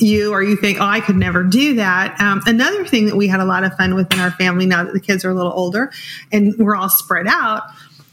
[0.00, 2.20] you, or you think, oh, I could never do that.
[2.20, 4.84] Um, another thing that we had a lot of fun with in our family now
[4.84, 5.90] that the kids are a little older
[6.30, 7.62] and we're all spread out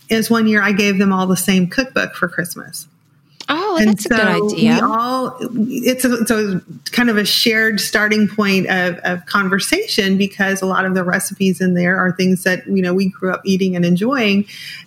[0.09, 2.87] is one year I gave them all the same cookbook for Christmas.
[3.49, 4.73] Oh, And that's a good idea.
[4.75, 10.17] We all it's a, it's a kind of a shared starting point of, of conversation
[10.17, 13.31] because a lot of the recipes in there are things that you know we grew
[13.31, 14.45] up eating and enjoying,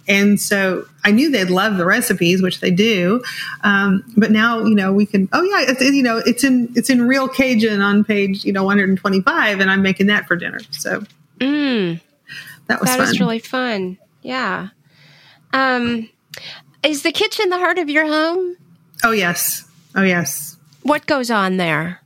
[0.08, 3.22] and so I knew they'd love the recipes, which they do.
[3.62, 5.28] Um, but now you know we can.
[5.32, 8.64] Oh yeah, it's, you know it's in it's in real Cajun on page you know
[8.64, 10.60] 125, and I'm making that for dinner.
[10.70, 11.02] So
[11.38, 11.98] Mm.
[12.66, 13.08] that was That fun.
[13.08, 13.96] is really fun.
[14.20, 14.68] Yeah.
[15.54, 16.10] Um,
[16.82, 18.56] is the kitchen the heart of your home?
[19.04, 19.64] oh yes,
[19.94, 20.56] oh yes.
[20.82, 22.00] What goes on there?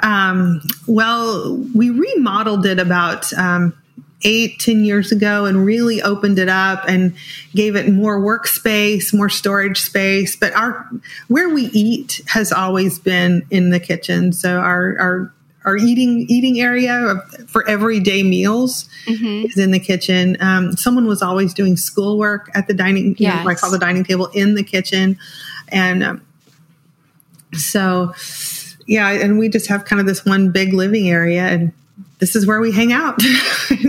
[0.00, 3.74] Um, well, we remodeled it about um,
[4.22, 7.14] eight, ten years ago and really opened it up and
[7.54, 10.36] gave it more workspace, more storage space.
[10.36, 10.88] But our
[11.28, 14.32] where we eat has always been in the kitchen.
[14.32, 15.32] So our our
[15.64, 18.88] our eating eating area for everyday meals
[19.44, 20.36] is in the kitchen.
[20.40, 23.60] Um, someone was always doing schoolwork at the dining, you know, I Yes.
[23.60, 25.18] call the dining table in the kitchen,
[25.68, 26.20] and um,
[27.54, 28.12] so
[28.86, 31.72] yeah, and we just have kind of this one big living area, and
[32.18, 33.20] this is where we hang out.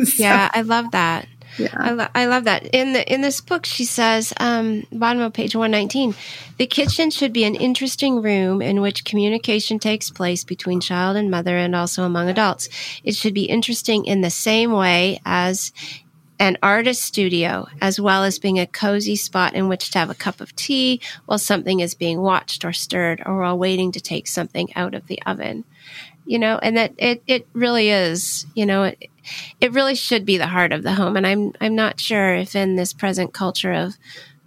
[0.05, 1.27] So, Yeah, I love that.
[1.57, 1.73] Yeah.
[1.77, 2.67] I, lo- I love that.
[2.73, 6.15] In the in this book, she says, um, bottom of page one nineteen,
[6.57, 11.31] the kitchen should be an interesting room in which communication takes place between child and
[11.31, 12.69] mother, and also among adults.
[13.03, 15.71] It should be interesting in the same way as
[16.37, 20.15] an artist studio, as well as being a cozy spot in which to have a
[20.15, 24.27] cup of tea while something is being watched or stirred, or while waiting to take
[24.27, 25.63] something out of the oven.
[26.25, 29.09] You know, and that it, it really is, you know, it,
[29.61, 31.17] it really should be the heart of the home.
[31.17, 33.95] And I'm I'm not sure if in this present culture of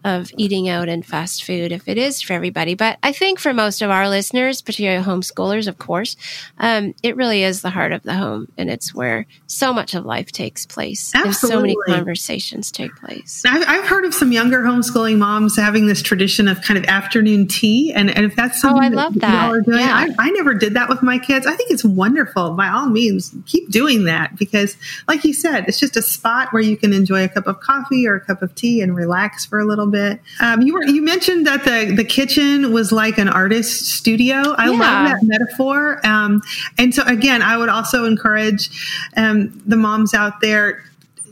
[0.09, 2.75] of eating out and fast food, if it is for everybody.
[2.75, 6.17] But I think for most of our listeners, particularly homeschoolers, of course,
[6.59, 10.05] um, it really is the heart of the home, and it's where so much of
[10.05, 11.95] life takes place, and so many Absolutely.
[11.95, 13.43] conversations take place.
[13.47, 17.47] I've, I've heard of some younger homeschooling moms having this tradition of kind of afternoon
[17.47, 19.51] tea, and, and if that's Oh, something I love y'all that.
[19.51, 19.93] are doing, Yeah.
[20.19, 21.47] I, I never did that with my kids.
[21.47, 22.55] I think it's wonderful.
[22.55, 26.63] By all means, keep doing that because, like you said, it's just a spot where
[26.63, 29.59] you can enjoy a cup of coffee or a cup of tea and relax for
[29.59, 29.98] a little bit.
[30.41, 34.55] Um, you were you mentioned that the the kitchen was like an artist studio.
[34.57, 34.71] I Yeah.
[34.71, 36.01] love that metaphor.
[36.07, 36.43] Um,
[36.79, 38.71] and so again, I would also encourage
[39.17, 40.83] um, the moms out there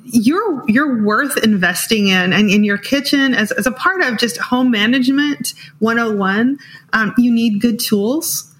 [0.08, 4.36] you're you're worth investing in and in your kitchen as, as a part of just
[4.36, 6.58] home management 101
[6.92, 8.54] um, you need good tools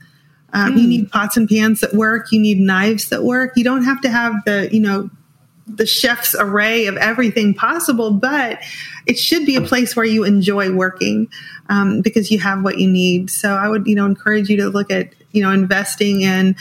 [0.52, 0.80] um, mm.
[0.82, 4.00] you need pots and pans that work you need knives that work you don't have
[4.00, 5.08] to have the you know
[5.66, 8.60] the chef's array of everything possible, but
[9.06, 11.28] it should be a place where you enjoy working
[11.68, 13.30] um, because you have what you need.
[13.30, 16.56] So I would, you know, encourage you to look at, you know, investing in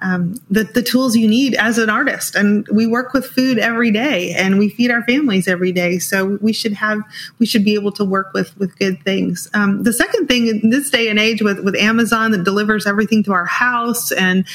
[0.00, 2.34] um, the, the tools you need as an artist.
[2.34, 5.98] And we work with food every day and we feed our families every day.
[5.98, 7.00] So we should have,
[7.38, 9.48] we should be able to work with, with good things.
[9.54, 13.24] Um, the second thing in this day and age with, with Amazon that delivers everything
[13.24, 14.46] to our house and,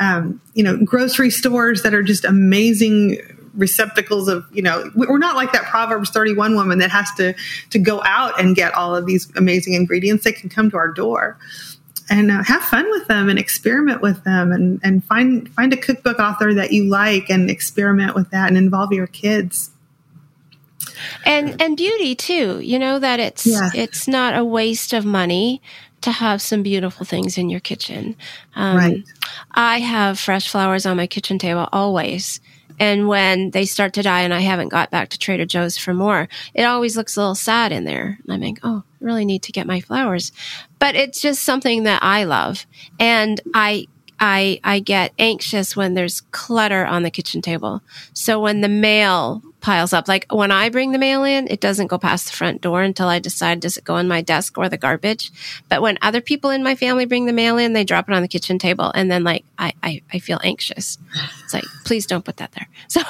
[0.00, 3.18] um, you know, grocery stores that are just amazing
[3.56, 7.34] receptacles of you know we're not like that proverbs 31 woman that has to
[7.70, 10.24] to go out and get all of these amazing ingredients.
[10.24, 11.38] They can come to our door
[12.08, 15.76] and uh, have fun with them and experiment with them and and find find a
[15.76, 19.70] cookbook author that you like and experiment with that and involve your kids.
[21.24, 23.70] And and beauty too you know that it's yeah.
[23.74, 25.60] it's not a waste of money
[26.02, 28.16] to have some beautiful things in your kitchen.
[28.54, 29.04] Um, right.
[29.52, 32.40] I have fresh flowers on my kitchen table always
[32.78, 35.94] and when they start to die and I haven't got back to Trader Joe's for
[35.94, 38.18] more, it always looks a little sad in there.
[38.24, 40.32] And I think, oh, I really need to get my flowers.
[40.78, 42.66] But it's just something that I love.
[42.98, 43.86] And I
[44.18, 47.82] I I get anxious when there's clutter on the kitchen table.
[48.14, 51.88] So when the mail piles up, like when I bring the mail in, it doesn't
[51.88, 54.68] go past the front door until I decide does it go in my desk or
[54.68, 55.30] the garbage.
[55.68, 58.22] But when other people in my family bring the mail in, they drop it on
[58.22, 60.98] the kitchen table and then like I I, I feel anxious.
[61.44, 62.68] It's like please don't put that there.
[62.88, 63.02] So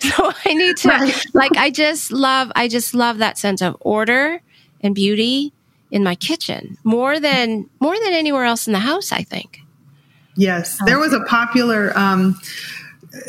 [0.00, 1.24] so I need to right.
[1.34, 4.40] like I just love I just love that sense of order
[4.82, 5.52] and beauty
[5.90, 9.61] in my kitchen more than more than anywhere else in the house, I think.
[10.36, 12.40] Yes, there was a popular um,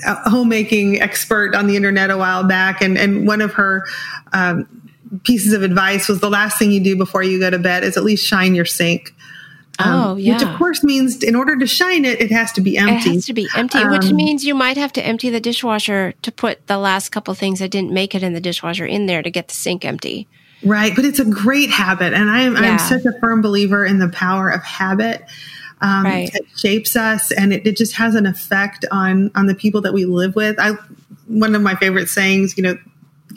[0.05, 3.85] homemaking expert on the internet a while back, and and one of her.
[4.31, 4.67] Um,
[5.23, 7.97] pieces of advice was the last thing you do before you go to bed is
[7.97, 9.13] at least shine your sink.
[9.79, 10.33] Um, oh, yeah.
[10.33, 13.09] Which of course means in order to shine it, it has to be empty.
[13.09, 16.13] It has to be empty, um, which means you might have to empty the dishwasher
[16.21, 19.23] to put the last couple things that didn't make it in the dishwasher in there
[19.23, 20.27] to get the sink empty.
[20.63, 20.95] Right.
[20.95, 22.13] But it's a great habit.
[22.13, 22.61] And I'm, yeah.
[22.61, 25.23] I'm such a firm believer in the power of habit
[25.83, 26.33] um, right.
[26.33, 29.93] it shapes us and it, it, just has an effect on on the people that
[29.93, 30.57] we live with.
[30.59, 30.71] I
[31.27, 32.77] one of my favorite sayings you know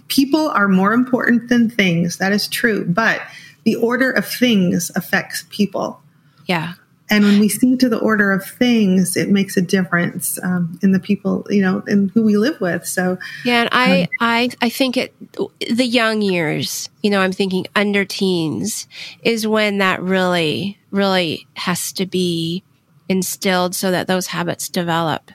[0.09, 2.19] people are more important than things.
[2.19, 2.85] That is true.
[2.87, 3.21] But
[3.65, 6.01] the order of things affects people.
[6.47, 6.75] Yeah
[7.11, 10.93] and when we see to the order of things it makes a difference um, in
[10.93, 12.87] the people you know and who we live with.
[12.87, 15.15] So yeah and i um, i i think it
[15.61, 18.87] the young years you know i'm thinking under teens
[19.23, 22.65] is when that really really has to be
[23.09, 25.31] instilled so that those habits develop.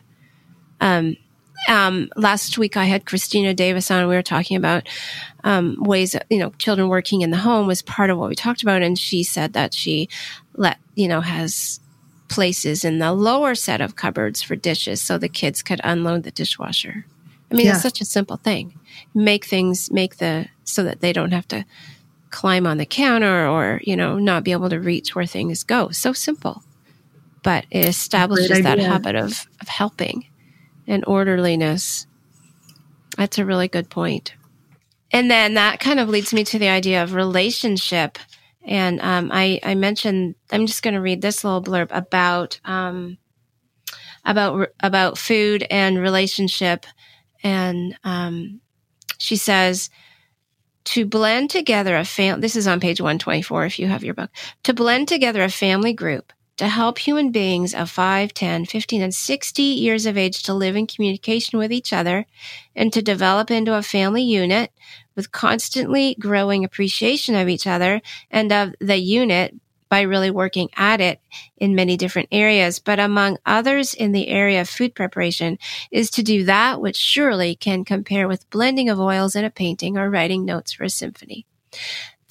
[0.79, 1.17] Um,
[1.69, 4.07] um, last week I had Christina Davis on.
[4.07, 4.87] We were talking about
[5.43, 8.35] um, ways that you know children working in the home was part of what we
[8.35, 10.09] talked about, and she said that she
[10.55, 11.79] let you know has
[12.27, 16.31] places in the lower set of cupboards for dishes so the kids could unload the
[16.31, 17.05] dishwasher.
[17.51, 17.73] I mean, yeah.
[17.73, 18.79] it's such a simple thing.
[19.13, 21.65] Make things make the so that they don't have to
[22.29, 25.89] climb on the counter or you know not be able to reach where things go.
[25.89, 26.63] So simple,
[27.43, 30.25] but it establishes that habit of of helping
[30.87, 32.07] and orderliness.
[33.17, 34.33] That's a really good point.
[35.11, 38.17] And then that kind of leads me to the idea of relationship.
[38.63, 43.17] And um, I, I, mentioned, I'm just going to read this little blurb about um,
[44.23, 46.85] about about food and relationship.
[47.43, 48.61] And um,
[49.17, 49.89] she says,
[50.83, 52.41] to blend together a family.
[52.41, 54.31] This is on page 124 if you have your book.
[54.63, 59.15] To blend together a family group to help human beings of 5, 10, 15, and
[59.15, 62.27] 60 years of age to live in communication with each other
[62.75, 64.71] and to develop into a family unit
[65.15, 69.55] with constantly growing appreciation of each other and of the unit
[69.89, 71.19] by really working at it
[71.57, 72.77] in many different areas.
[72.77, 75.57] But among others in the area of food preparation
[75.89, 79.97] is to do that which surely can compare with blending of oils in a painting
[79.97, 81.47] or writing notes for a symphony.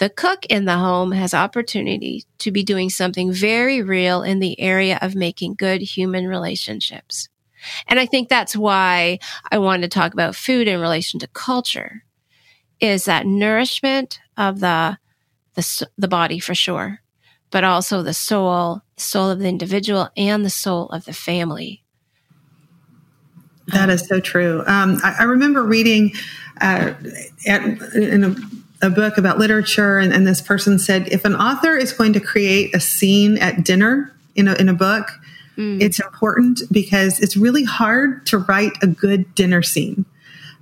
[0.01, 4.59] The cook in the home has opportunity to be doing something very real in the
[4.59, 7.28] area of making good human relationships.
[7.86, 9.18] And I think that's why
[9.53, 12.05] I wanted to talk about food in relation to culture
[12.80, 14.96] is that nourishment of the,
[15.55, 17.01] the, the body for sure,
[17.51, 21.84] but also the soul, the soul of the individual and the soul of the family.
[23.66, 24.64] That is so true.
[24.66, 26.12] Um, I, I, remember reading
[26.62, 26.94] uh,
[27.46, 27.62] at,
[27.94, 28.34] in a
[28.83, 32.20] a book about literature, and, and, this person said if an author is going to
[32.20, 35.11] create a scene at dinner in a, in a book,
[35.57, 35.81] mm.
[35.81, 40.05] it's important because it's really hard to write a good dinner scene.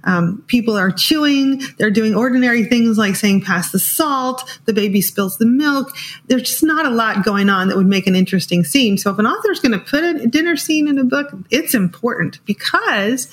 [0.04, 1.62] Um, people are chewing.
[1.76, 4.58] They're doing ordinary things like saying, pass the salt.
[4.64, 5.94] The baby spills the milk.
[6.28, 8.96] There's just not a lot going on that would make an interesting scene.
[8.96, 11.74] So if an author is going to put a dinner scene in a book, it's
[11.74, 13.28] important because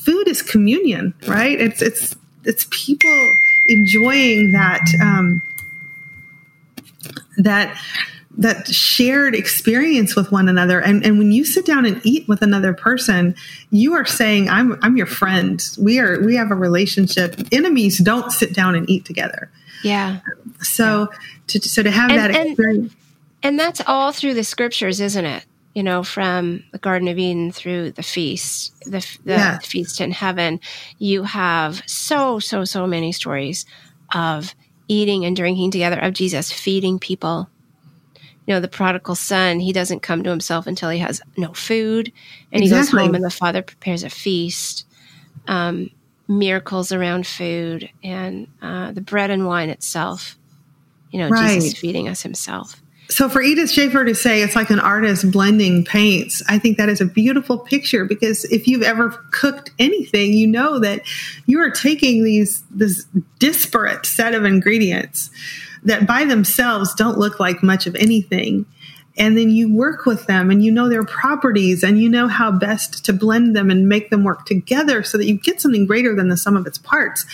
[0.00, 1.60] food is communion, right?
[1.60, 3.36] It's, it's, it's people
[3.70, 5.42] enjoying that, um,
[7.38, 7.76] that
[8.38, 10.80] that shared experience with one another.
[10.80, 13.34] And, and when you sit down and eat with another person,
[13.70, 15.62] you are saying, I'm, I'm your friend.
[15.78, 17.38] We are, we have a relationship.
[17.52, 19.50] Enemies don't sit down and eat together.
[19.82, 20.20] Yeah.
[20.60, 21.18] So, yeah.
[21.48, 22.92] To, so to have and, that experience.
[22.92, 22.96] And,
[23.42, 25.44] and that's all through the scriptures, isn't it?
[25.74, 29.58] You know, from the Garden of Eden through the feast, the, the yeah.
[29.58, 30.58] feast in heaven,
[30.98, 33.66] you have so, so, so many stories
[34.12, 34.54] of
[34.88, 37.48] eating and drinking together, of Jesus feeding people
[38.46, 42.12] you know, the prodigal son, he doesn't come to himself until he has no food.
[42.50, 42.66] And exactly.
[42.66, 44.86] he goes home and the father prepares a feast.
[45.46, 45.90] Um,
[46.26, 50.36] miracles around food and uh, the bread and wine itself.
[51.10, 51.60] You know, right.
[51.60, 52.80] Jesus feeding us himself.
[53.10, 56.88] So for Edith Schaeffer to say it's like an artist blending paints, I think that
[56.88, 61.02] is a beautiful picture because if you've ever cooked anything, you know that
[61.46, 63.04] you are taking these this
[63.40, 65.28] disparate set of ingredients
[65.82, 68.64] that by themselves don't look like much of anything.
[69.20, 72.50] And then you work with them and you know their properties and you know how
[72.50, 76.16] best to blend them and make them work together so that you get something greater
[76.16, 77.26] than the sum of its parts.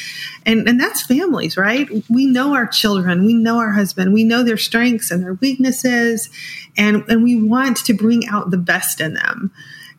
[0.45, 1.89] And, and that's families, right?
[2.11, 6.28] We know our children, we know our husband, we know their strengths and their weaknesses,
[6.76, 9.53] and, and we want to bring out the best in them.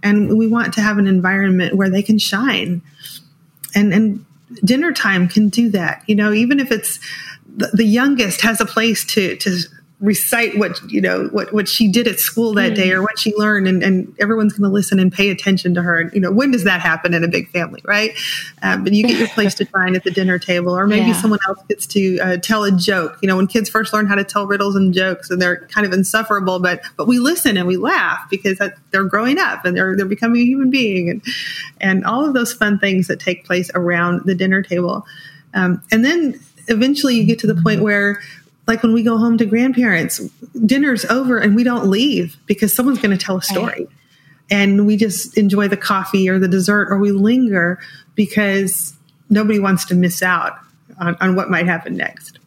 [0.03, 2.81] And we want to have an environment where they can shine.
[3.73, 4.25] And, and
[4.61, 6.03] dinner time can do that.
[6.05, 6.99] You know, even if it's
[7.57, 9.57] the, youngest has a place to to
[9.99, 12.75] recite what you know what what she did at school that mm.
[12.75, 15.81] day or what she learned and, and everyone's going to listen and pay attention to
[15.81, 18.11] her and you know when does that happen in a big family right
[18.61, 21.19] um, but you get your place to shine at the dinner table or maybe yeah.
[21.19, 24.13] someone else gets to uh, tell a joke you know when kids first learn how
[24.13, 27.65] to tell riddles and jokes and they're kind of insufferable but but we listen and
[27.67, 31.23] we laugh because that, they're growing up and they're they're becoming a human being and
[31.81, 35.07] and all of those fun things that take place around the dinner table
[35.55, 38.21] um, and then eventually you get to the point where
[38.67, 40.19] like when we go home to grandparents,
[40.65, 43.65] dinner's over and we don't leave because someone's going to tell a story.
[43.65, 43.89] Right.
[44.49, 47.79] And we just enjoy the coffee or the dessert or we linger
[48.15, 48.93] because
[49.29, 50.57] nobody wants to miss out
[50.99, 52.39] on, on what might happen next.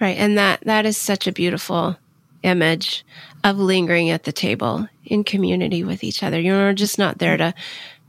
[0.00, 0.16] Right.
[0.16, 1.96] And that that is such a beautiful
[2.42, 3.04] image
[3.42, 6.40] of lingering at the table in community with each other.
[6.40, 7.54] You're just not there to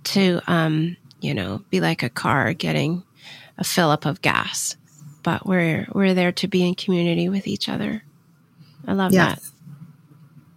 [0.06, 3.04] to um, you know, be like a car getting
[3.58, 4.76] a fill up of gas,
[5.26, 8.04] but we're we're there to be in community with each other.
[8.88, 9.42] I love yes.
[9.42, 9.52] that.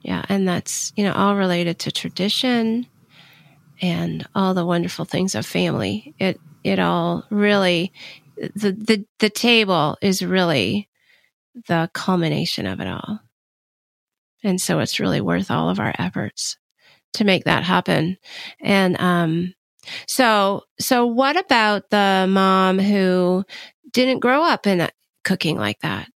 [0.02, 2.86] Yeah, and that's you know all related to tradition
[3.80, 6.14] and all the wonderful things of family.
[6.18, 7.92] It it all really
[8.36, 10.88] the the the table is really
[11.66, 13.20] the culmination of it all.
[14.44, 16.58] And so it's really worth all of our efforts
[17.14, 18.18] to make that happen.
[18.60, 19.54] And um
[20.06, 23.44] so, so what about the mom who
[23.98, 24.88] didn't grow up in
[25.24, 26.08] cooking like that,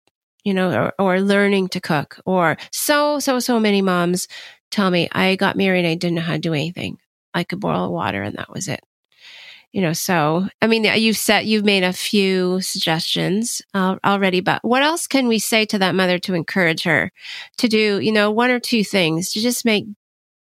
[0.45, 4.29] you know, or, or learning to cook or so, so, so many moms
[4.71, 5.85] tell me I got married.
[5.85, 6.99] I didn't know how to do anything.
[7.35, 8.81] I could boil water and that was it.
[9.73, 14.63] You know, so I mean, you've set, you've made a few suggestions uh, already, but
[14.63, 17.11] what else can we say to that mother to encourage her
[17.57, 19.87] to do, you know, one or two things to just make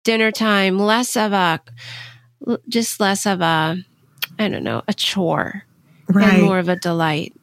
[0.04, 1.62] dinner time less of a
[2.68, 3.78] just less of a,
[4.40, 5.64] I don't know, a chore
[6.10, 6.36] right.
[6.36, 7.34] and more of a delight.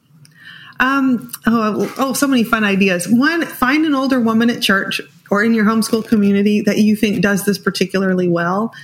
[0.78, 3.08] Um, oh, oh, so many fun ideas.
[3.08, 5.00] One, find an older woman at church
[5.30, 8.74] or in your homeschool community that you think does this particularly well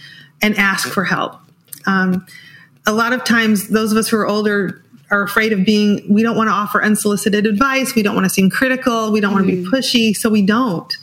[0.41, 1.39] and ask for help.
[1.87, 2.27] Um,
[2.87, 6.23] a lot of times, those of us who are older are afraid of being, we
[6.23, 7.95] don't want to offer unsolicited advice.
[7.95, 9.13] We don't want to seem critical.
[9.13, 9.75] We don't want to be mm-hmm.
[9.75, 10.17] pushy.
[10.17, 10.97] So we don't.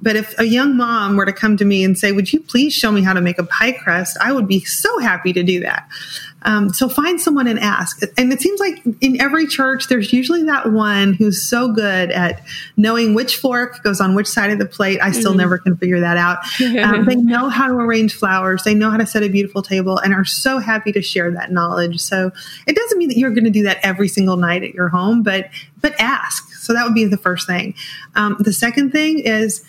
[0.00, 2.72] But if a young mom were to come to me and say, would you please
[2.72, 4.16] show me how to make a pie crust?
[4.20, 5.88] I would be so happy to do that.
[6.42, 8.00] Um, so find someone and ask.
[8.16, 12.42] And it seems like in every church, there's usually that one who's so good at
[12.76, 15.00] knowing which fork goes on which side of the plate.
[15.02, 15.40] I still mm-hmm.
[15.40, 16.38] never can figure that out.
[16.60, 18.62] Um, they know how to arrange flowers.
[18.62, 21.50] They know how to set a beautiful table and are so happy to share that
[21.50, 22.00] knowledge.
[22.00, 22.30] So
[22.66, 25.22] it doesn't mean that you're going to do that every single night at your home,
[25.22, 26.52] but, but ask.
[26.54, 27.74] So that would be the first thing.
[28.14, 29.64] Um, the second thing is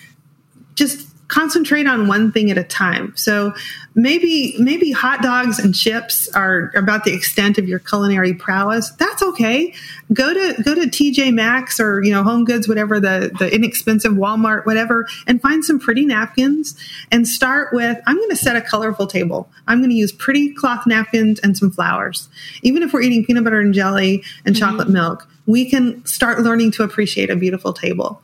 [0.75, 3.13] just concentrate on one thing at a time.
[3.15, 3.53] So
[3.95, 8.89] maybe maybe hot dogs and chips are about the extent of your culinary prowess.
[8.91, 9.73] That's okay.
[10.11, 14.13] Go to go to TJ Maxx or you know Home Goods, whatever the the inexpensive
[14.13, 16.75] Walmart, whatever, and find some pretty napkins
[17.11, 17.97] and start with.
[18.07, 19.49] I'm going to set a colorful table.
[19.67, 22.27] I'm going to use pretty cloth napkins and some flowers.
[22.63, 24.65] Even if we're eating peanut butter and jelly and mm-hmm.
[24.65, 28.21] chocolate milk, we can start learning to appreciate a beautiful table.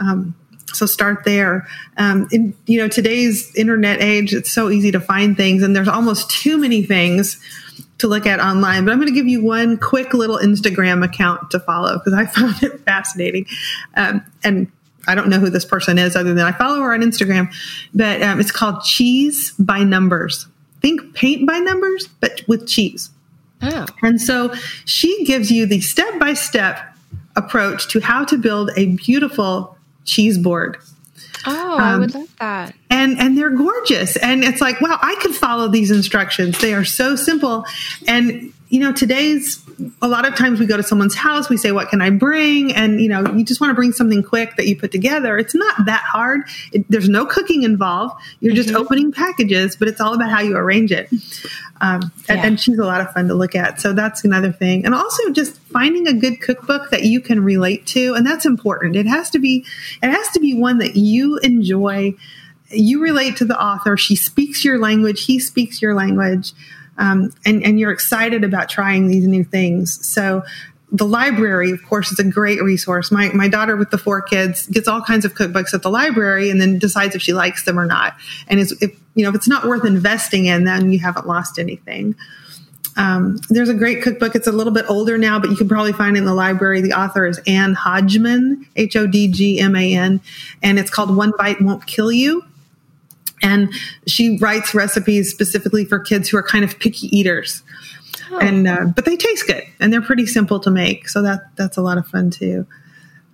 [0.00, 0.34] Um,
[0.74, 1.66] so start there.
[1.96, 5.88] Um, in you know today's internet age, it's so easy to find things, and there's
[5.88, 7.40] almost too many things
[7.98, 8.84] to look at online.
[8.84, 12.26] But I'm going to give you one quick little Instagram account to follow because I
[12.40, 13.46] found it fascinating,
[13.96, 14.70] um, and
[15.06, 17.52] I don't know who this person is other than I follow her on Instagram,
[17.94, 20.46] but um, it's called Cheese by Numbers.
[20.80, 23.10] Think paint by numbers, but with cheese.
[23.62, 23.86] Oh.
[24.02, 24.54] And so
[24.84, 26.96] she gives you the step by step
[27.36, 29.77] approach to how to build a beautiful
[30.08, 30.78] cheese board.
[31.46, 32.74] Oh, um, I would love that.
[32.90, 34.16] And and they're gorgeous.
[34.16, 36.58] And it's like, wow, I could follow these instructions.
[36.58, 37.64] They are so simple.
[38.06, 39.64] And you know, today's
[40.02, 42.74] a lot of times we go to someone's house, we say, What can I bring?
[42.74, 45.38] And, you know, you just want to bring something quick that you put together.
[45.38, 46.42] It's not that hard.
[46.72, 48.20] It, there's no cooking involved.
[48.40, 48.62] You're mm-hmm.
[48.62, 51.08] just opening packages, but it's all about how you arrange it.
[51.80, 52.34] Um, yeah.
[52.34, 53.80] and, and she's a lot of fun to look at.
[53.80, 54.84] So that's another thing.
[54.84, 58.14] And also just finding a good cookbook that you can relate to.
[58.14, 58.96] And that's important.
[58.96, 59.64] It has to be,
[60.02, 62.14] it has to be one that you enjoy.
[62.70, 63.96] You relate to the author.
[63.96, 65.24] She speaks your language.
[65.24, 66.52] He speaks your language
[66.98, 70.06] um, and, and you're excited about trying these new things.
[70.06, 70.42] So
[70.90, 73.12] the library, of course, is a great resource.
[73.12, 76.50] My, my daughter with the four kids gets all kinds of cookbooks at the library
[76.50, 78.14] and then decides if she likes them or not.
[78.48, 78.72] And if,
[79.14, 82.14] you know, if it's not worth investing in, then you haven't lost anything.
[82.96, 84.34] Um, there's a great cookbook.
[84.34, 86.80] It's a little bit older now, but you can probably find it in the library.
[86.80, 90.20] The author is Ann Hodgman, H O D G M A N,
[90.62, 92.42] and it's called One Bite Won't Kill You.
[93.42, 93.72] And
[94.06, 97.62] she writes recipes specifically for kids who are kind of picky eaters.
[98.30, 98.38] Oh.
[98.38, 101.76] And uh, but they taste good and they're pretty simple to make, so that that's
[101.76, 102.66] a lot of fun too.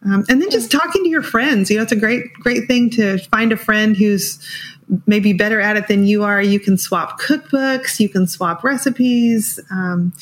[0.04, 2.90] Um, and then just talking to your friends, you know, it's a great great thing
[2.90, 4.38] to find a friend who's
[5.06, 6.42] maybe better at it than you are.
[6.42, 9.58] You can swap cookbooks, you can swap recipes.
[9.70, 10.12] Um,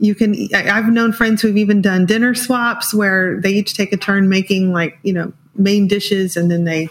[0.00, 3.96] you can i've known friends who've even done dinner swaps where they each take a
[3.96, 6.88] turn making like you know main dishes and then they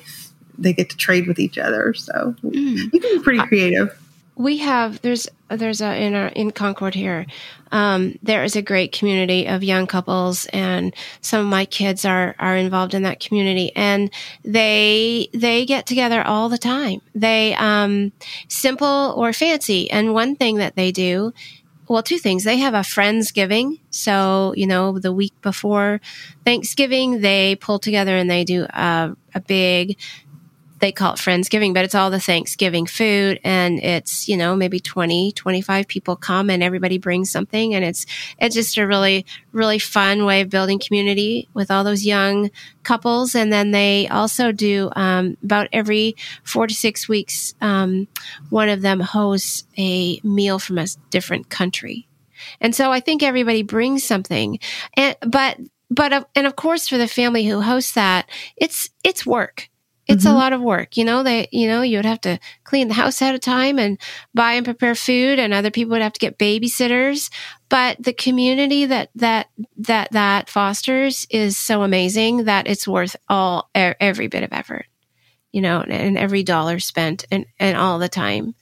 [0.58, 1.94] they get to trade with each other.
[1.94, 2.78] So mm.
[2.94, 3.98] you can be pretty creative.
[4.36, 7.26] We have there's there's a in our in Concord here.
[7.72, 12.36] Um, there is a great community of young couples, and some of my kids are
[12.38, 14.12] are involved in that community, and
[14.44, 17.02] they they get together all the time.
[17.16, 18.12] They um,
[18.48, 21.34] simple or fancy, and one thing that they do
[21.88, 22.44] well, two things.
[22.44, 23.80] They have a Friendsgiving.
[23.92, 26.02] So, you know, the week before
[26.44, 29.98] Thanksgiving, they pull together and they do a, a big
[30.80, 33.40] they call it Friendsgiving, but it's all the Thanksgiving food.
[33.44, 37.74] And it's, you know, maybe 20, 25 people come and everybody brings something.
[37.74, 38.06] And it's,
[38.40, 42.52] it's just a really, really fun way of building community with all those young
[42.84, 43.34] couples.
[43.34, 48.08] And then they also do, um, about every four to six weeks, um,
[48.50, 52.08] one of them hosts a meal from a different country.
[52.62, 54.60] And so I think everybody brings something.
[54.94, 55.58] And, but,
[55.90, 59.70] but, uh, and of course, for the family who hosts that, it's, it's work
[60.08, 60.34] it's mm-hmm.
[60.34, 60.98] a lot of work.
[60.98, 63.78] You know, they, you know, you would have to clean the house at a time
[63.78, 64.00] and
[64.34, 67.32] buy and prepare food and other people would have to get babysitters.
[67.70, 69.48] But the community that, that,
[69.78, 74.86] that, that fosters is so amazing that it's worth all, every bit of effort,
[75.52, 78.56] you know, and every dollar spent and, and all the time.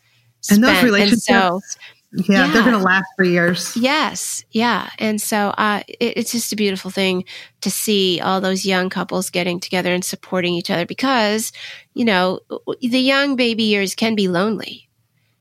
[0.50, 1.30] And those relationships.
[1.30, 1.80] And so,
[2.16, 2.54] yeah, yeah.
[2.54, 3.76] they're going to last for years.
[3.76, 7.26] Yes, yeah, and so uh, it, it's just a beautiful thing
[7.62, 11.52] to see all those young couples getting together and supporting each other because
[11.94, 12.40] you know
[12.82, 14.90] the young baby years can be lonely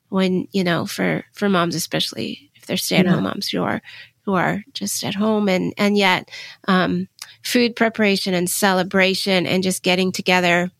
[0.08, 3.30] when you know for for moms especially if they're stay at home yeah.
[3.30, 3.80] moms who are
[4.24, 6.30] who are just at home and and yet
[6.66, 7.08] um,
[7.42, 10.70] food preparation and celebration and just getting together,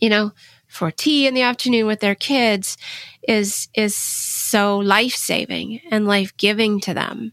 [0.00, 0.32] you know
[0.68, 2.76] for tea in the afternoon with their kids
[3.26, 3.96] is is
[4.48, 7.32] so life-saving and life-giving to them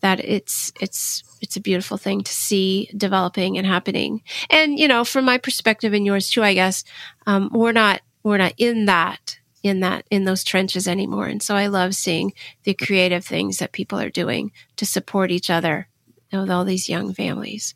[0.00, 5.04] that it's it's it's a beautiful thing to see developing and happening and you know
[5.04, 6.84] from my perspective and yours too i guess
[7.26, 11.54] um, we're not we're not in that in that in those trenches anymore and so
[11.54, 12.32] i love seeing
[12.64, 15.88] the creative things that people are doing to support each other
[16.32, 17.74] with all these young families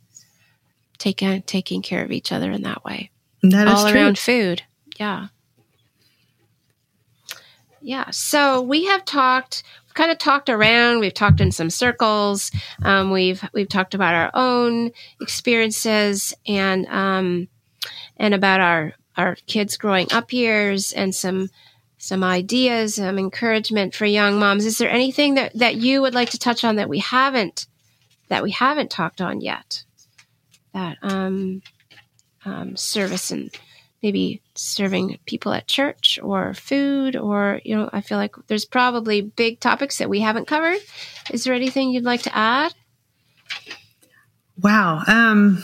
[0.99, 3.11] taking taking care of each other in that way
[3.43, 4.62] that all around food.
[4.99, 5.28] Yeah.
[7.80, 8.10] Yeah.
[8.10, 9.62] So we have talked,
[9.94, 12.50] kind of talked around, we've talked in some circles.
[12.82, 17.48] Um, we've, we've talked about our own experiences and, um,
[18.16, 21.50] and about our, our kids growing up years and some
[21.98, 24.64] some ideas, some encouragement for young moms.
[24.64, 27.66] Is there anything that, that you would like to touch on that we haven't
[28.28, 29.84] that we haven't talked on yet?
[30.72, 31.62] That um,
[32.44, 33.50] um, service and
[34.03, 39.20] maybe serving people at church or food or you know i feel like there's probably
[39.20, 40.78] big topics that we haven't covered
[41.30, 42.74] is there anything you'd like to add
[44.61, 45.62] wow um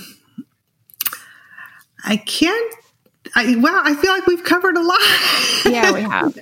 [2.04, 2.74] i can't
[3.36, 5.00] I, wow, I feel like we've covered a lot.
[5.64, 6.38] Yeah, we have.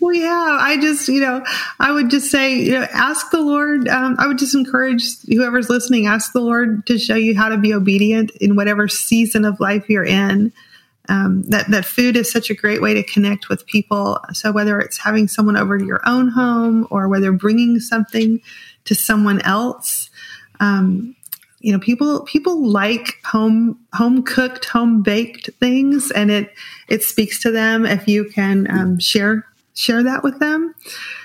[0.00, 0.60] we have.
[0.60, 1.44] I just, you know,
[1.80, 3.88] I would just say, you know, ask the Lord.
[3.88, 7.56] Um, I would just encourage whoever's listening, ask the Lord to show you how to
[7.56, 10.52] be obedient in whatever season of life you're in
[11.10, 14.20] um, that that food is such a great way to connect with people.
[14.32, 18.40] So whether it's having someone over to your own home or whether bringing something
[18.84, 20.08] to someone else,
[20.60, 21.16] um,
[21.58, 26.54] you know, people people like home home cooked, home baked things, and it
[26.88, 29.44] it speaks to them if you can um, share
[29.74, 30.74] share that with them.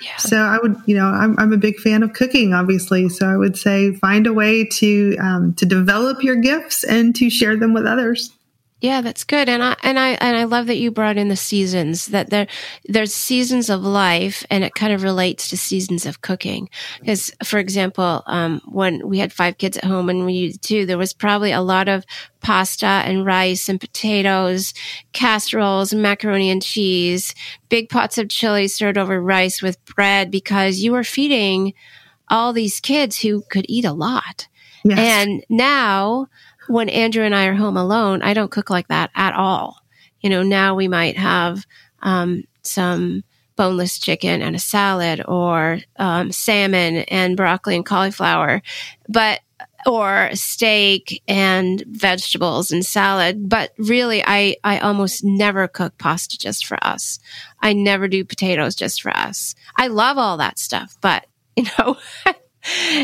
[0.01, 0.17] Yeah.
[0.17, 3.09] So I would, you know, I'm, I'm a big fan of cooking, obviously.
[3.09, 7.29] So I would say find a way to um, to develop your gifts and to
[7.29, 8.31] share them with others.
[8.82, 9.47] Yeah, that's good.
[9.47, 12.45] And I and I and I love that you brought in the seasons that there
[12.84, 16.69] there's seasons of life and it kind of relates to seasons of cooking.
[16.99, 20.86] Because for example, um, when we had five kids at home and we used two,
[20.86, 22.05] there was probably a lot of
[22.41, 24.73] pasta and rice and potatoes,
[25.13, 27.34] casseroles, macaroni and cheese,
[27.69, 31.73] big pots of chili served over rice with bread because you were feeding
[32.28, 34.49] all these kids who could eat a lot.
[34.84, 34.99] Yes.
[34.99, 36.28] And now
[36.68, 39.82] when Andrew and I are home alone, I don't cook like that at all.
[40.22, 41.66] You know, now we might have
[42.01, 43.24] um, some
[43.55, 48.61] boneless chicken and a salad or um, salmon and broccoli and cauliflower,
[49.07, 49.41] but
[49.86, 53.47] or steak and vegetables and salad.
[53.47, 57.20] But really, I, I almost never cook pasta just for us.
[57.59, 59.53] I never do potatoes just for us.
[59.76, 61.97] I love all that stuff, but you know,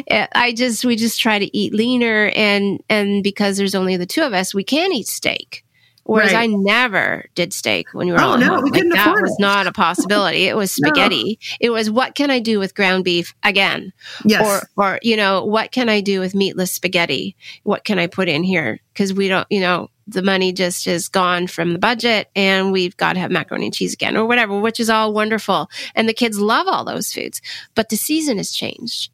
[0.07, 4.05] Eh, I just we just try to eat leaner and and because there's only the
[4.05, 5.64] two of us, we can eat steak.
[6.03, 6.43] Whereas right.
[6.43, 8.64] I never did steak when you were oh, all no, home.
[8.64, 9.39] We like, that was it.
[9.39, 10.45] not a possibility.
[10.45, 11.39] It was spaghetti.
[11.39, 11.57] no.
[11.62, 13.93] It was what can I do with ground beef again?
[14.26, 14.66] Yes.
[14.78, 17.36] Or or you know, what can I do with meatless spaghetti?
[17.64, 18.80] What can I put in here?
[18.93, 22.97] Because we don't, you know, the money just is gone from the budget and we've
[22.97, 25.70] got to have macaroni and cheese again or whatever, which is all wonderful.
[25.95, 27.41] And the kids love all those foods.
[27.76, 29.12] But the season has changed.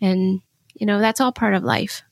[0.00, 0.40] And,
[0.74, 2.02] you know, that's all part of life.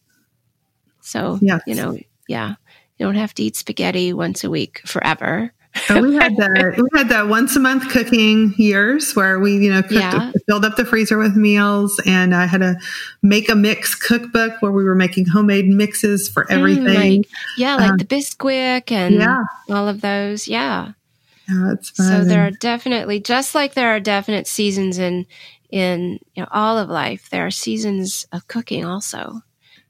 [1.01, 1.63] So, yes.
[1.67, 2.57] you know, yeah,
[2.99, 5.53] you don't have to eat spaghetti once a week forever.
[5.87, 9.71] so we had that we had that once a month cooking years where we you
[9.71, 10.33] know cooked, yeah.
[10.49, 12.77] filled up the freezer with meals and I had a
[13.23, 16.85] make a mix cookbook where we were making homemade mixes for everything.
[16.85, 17.29] Mm, like,
[17.59, 19.43] yeah, like um, the Bisquick and yeah.
[19.69, 20.49] all of those.
[20.49, 20.93] Yeah.
[21.49, 21.75] Yeah.
[21.81, 25.27] So there are definitely just like there are definite seasons in
[25.77, 27.29] in you know, all of life.
[27.31, 29.43] There are seasons of cooking also.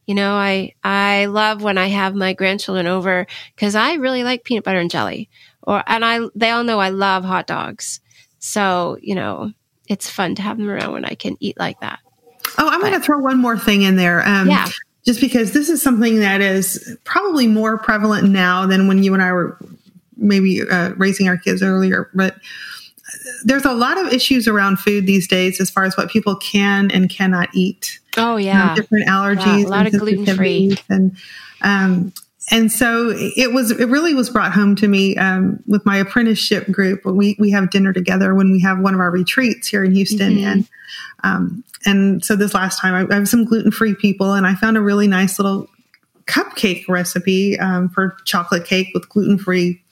[0.04, 4.44] You know, I I love when I have my grandchildren over because I really like
[4.44, 5.28] peanut butter and jelly.
[5.62, 8.00] Or and I they all know I love hot dogs.
[8.38, 9.52] So, you know,
[9.88, 12.00] it's fun to have them around when I can eat like that.
[12.58, 14.26] Oh, I'm going to throw one more thing in there.
[14.26, 14.68] Um, yeah.
[15.04, 19.22] Just because this is something that is probably more prevalent now than when you and
[19.22, 19.58] I were
[20.16, 22.10] maybe uh, raising our kids earlier.
[22.14, 22.36] But
[23.44, 26.90] there's a lot of issues around food these days as far as what people can
[26.90, 28.00] and cannot eat.
[28.16, 31.16] Oh yeah, different allergies, yeah, a lot of gluten free, and
[31.62, 32.12] um,
[32.50, 36.70] and so it was it really was brought home to me um, with my apprenticeship
[36.70, 37.04] group.
[37.04, 40.36] We we have dinner together when we have one of our retreats here in Houston,
[40.36, 40.46] mm-hmm.
[40.46, 40.68] and
[41.24, 44.54] um, and so this last time I, I have some gluten free people, and I
[44.54, 45.68] found a really nice little
[46.26, 49.82] cupcake recipe um, for chocolate cake with gluten free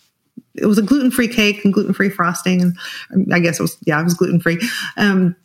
[0.55, 2.75] it was a gluten free cake and gluten free frosting,
[3.11, 4.61] and I guess it was yeah, it was gluten free.
[4.97, 5.37] Um,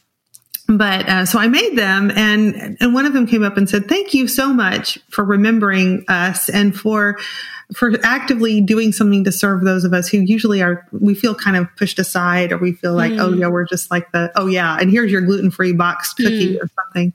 [0.67, 3.87] but uh, so I made them, and and one of them came up and said,
[3.87, 7.17] "Thank you so much for remembering us and for."
[7.75, 11.55] For actively doing something to serve those of us who usually are we feel kind
[11.55, 13.19] of pushed aside or we feel like mm.
[13.19, 16.63] oh yeah we're just like the oh yeah and here's your gluten-free boxed cookie mm.
[16.63, 17.13] or something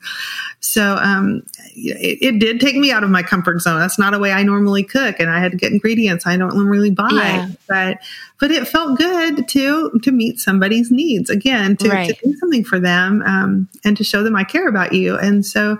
[0.61, 1.43] so um,
[1.75, 4.43] it, it, did take me out of my comfort zone that's not a way i
[4.43, 7.49] normally cook and i had to get ingredients i don't really buy yeah.
[7.67, 7.97] but
[8.39, 12.15] but it felt good to to meet somebody's needs again to, right.
[12.15, 15.45] to do something for them um, and to show them i care about you and
[15.45, 15.77] so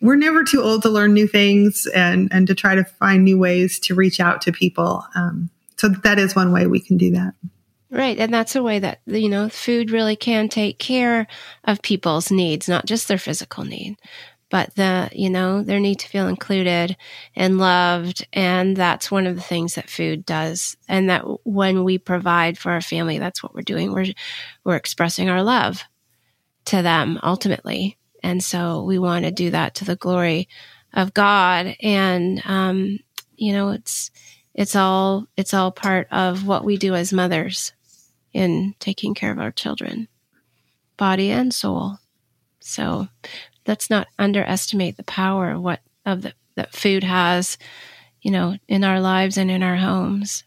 [0.00, 3.38] we're never too old to learn new things and and to try to find new
[3.38, 5.04] ways to reach out to people.
[5.14, 7.34] Um, so that is one way we can do that.
[7.90, 11.26] Right, and that's a way that you know food really can take care
[11.64, 13.96] of people's needs, not just their physical need,
[14.50, 16.96] but the you know their need to feel included
[17.34, 18.26] and loved.
[18.32, 20.76] And that's one of the things that food does.
[20.88, 23.92] And that when we provide for our family that's what we're doing.
[23.92, 24.12] We're
[24.64, 25.82] we're expressing our love
[26.66, 30.48] to them ultimately and so we want to do that to the glory
[30.92, 31.76] of god.
[31.80, 32.98] And um
[33.36, 34.10] you know it's
[34.54, 37.72] it's all it's all part of what we do as mothers
[38.32, 40.08] in taking care of our children
[40.98, 41.98] body and soul.
[42.60, 43.08] So
[43.66, 47.56] let's not underestimate the power of what of the, that food has,
[48.20, 50.44] you know, in our lives and in our homes.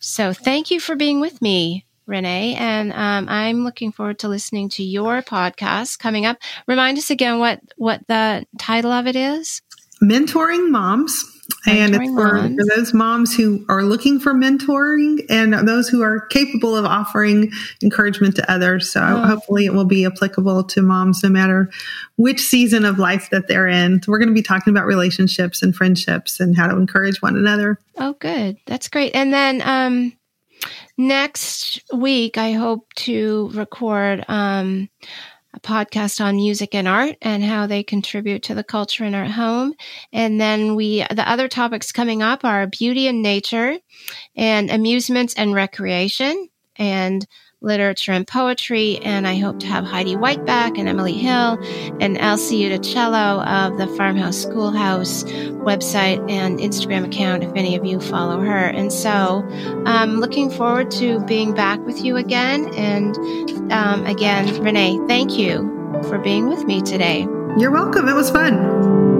[0.00, 4.68] So thank you for being with me, Renee, and um, I'm looking forward to listening
[4.70, 6.38] to your podcast coming up.
[6.66, 9.62] Remind us again what what the title of it is.
[10.02, 11.24] Mentoring Moms
[11.66, 16.20] and it's for, for, those moms who are looking for mentoring and those who are
[16.26, 17.52] capable of offering
[17.82, 18.90] encouragement to others.
[18.90, 19.26] So oh.
[19.26, 21.70] hopefully it will be applicable to moms no matter
[22.16, 24.02] which season of life that they're in.
[24.02, 27.36] So we're going to be talking about relationships and friendships and how to encourage one
[27.36, 27.78] another.
[27.96, 28.56] Oh, good.
[28.66, 29.14] That's great.
[29.14, 30.12] And then, um,
[30.96, 34.88] next week, I hope to record, um,
[35.54, 39.26] a podcast on music and art and how they contribute to the culture in our
[39.26, 39.74] home.
[40.12, 43.78] And then we, the other topics coming up are beauty and nature
[44.36, 47.24] and amusements and recreation and
[47.64, 48.98] literature and poetry.
[48.98, 51.58] And I hope to have Heidi White back and Emily Hill
[52.00, 58.00] and Elsie Uticello of the Farmhouse Schoolhouse website and Instagram account, if any of you
[58.00, 58.66] follow her.
[58.66, 59.44] And so
[59.86, 62.72] I'm looking forward to being back with you again.
[62.74, 63.16] And
[63.72, 65.70] um, again, Renee, thank you
[66.08, 67.20] for being with me today.
[67.56, 68.08] You're welcome.
[68.08, 69.13] It was fun.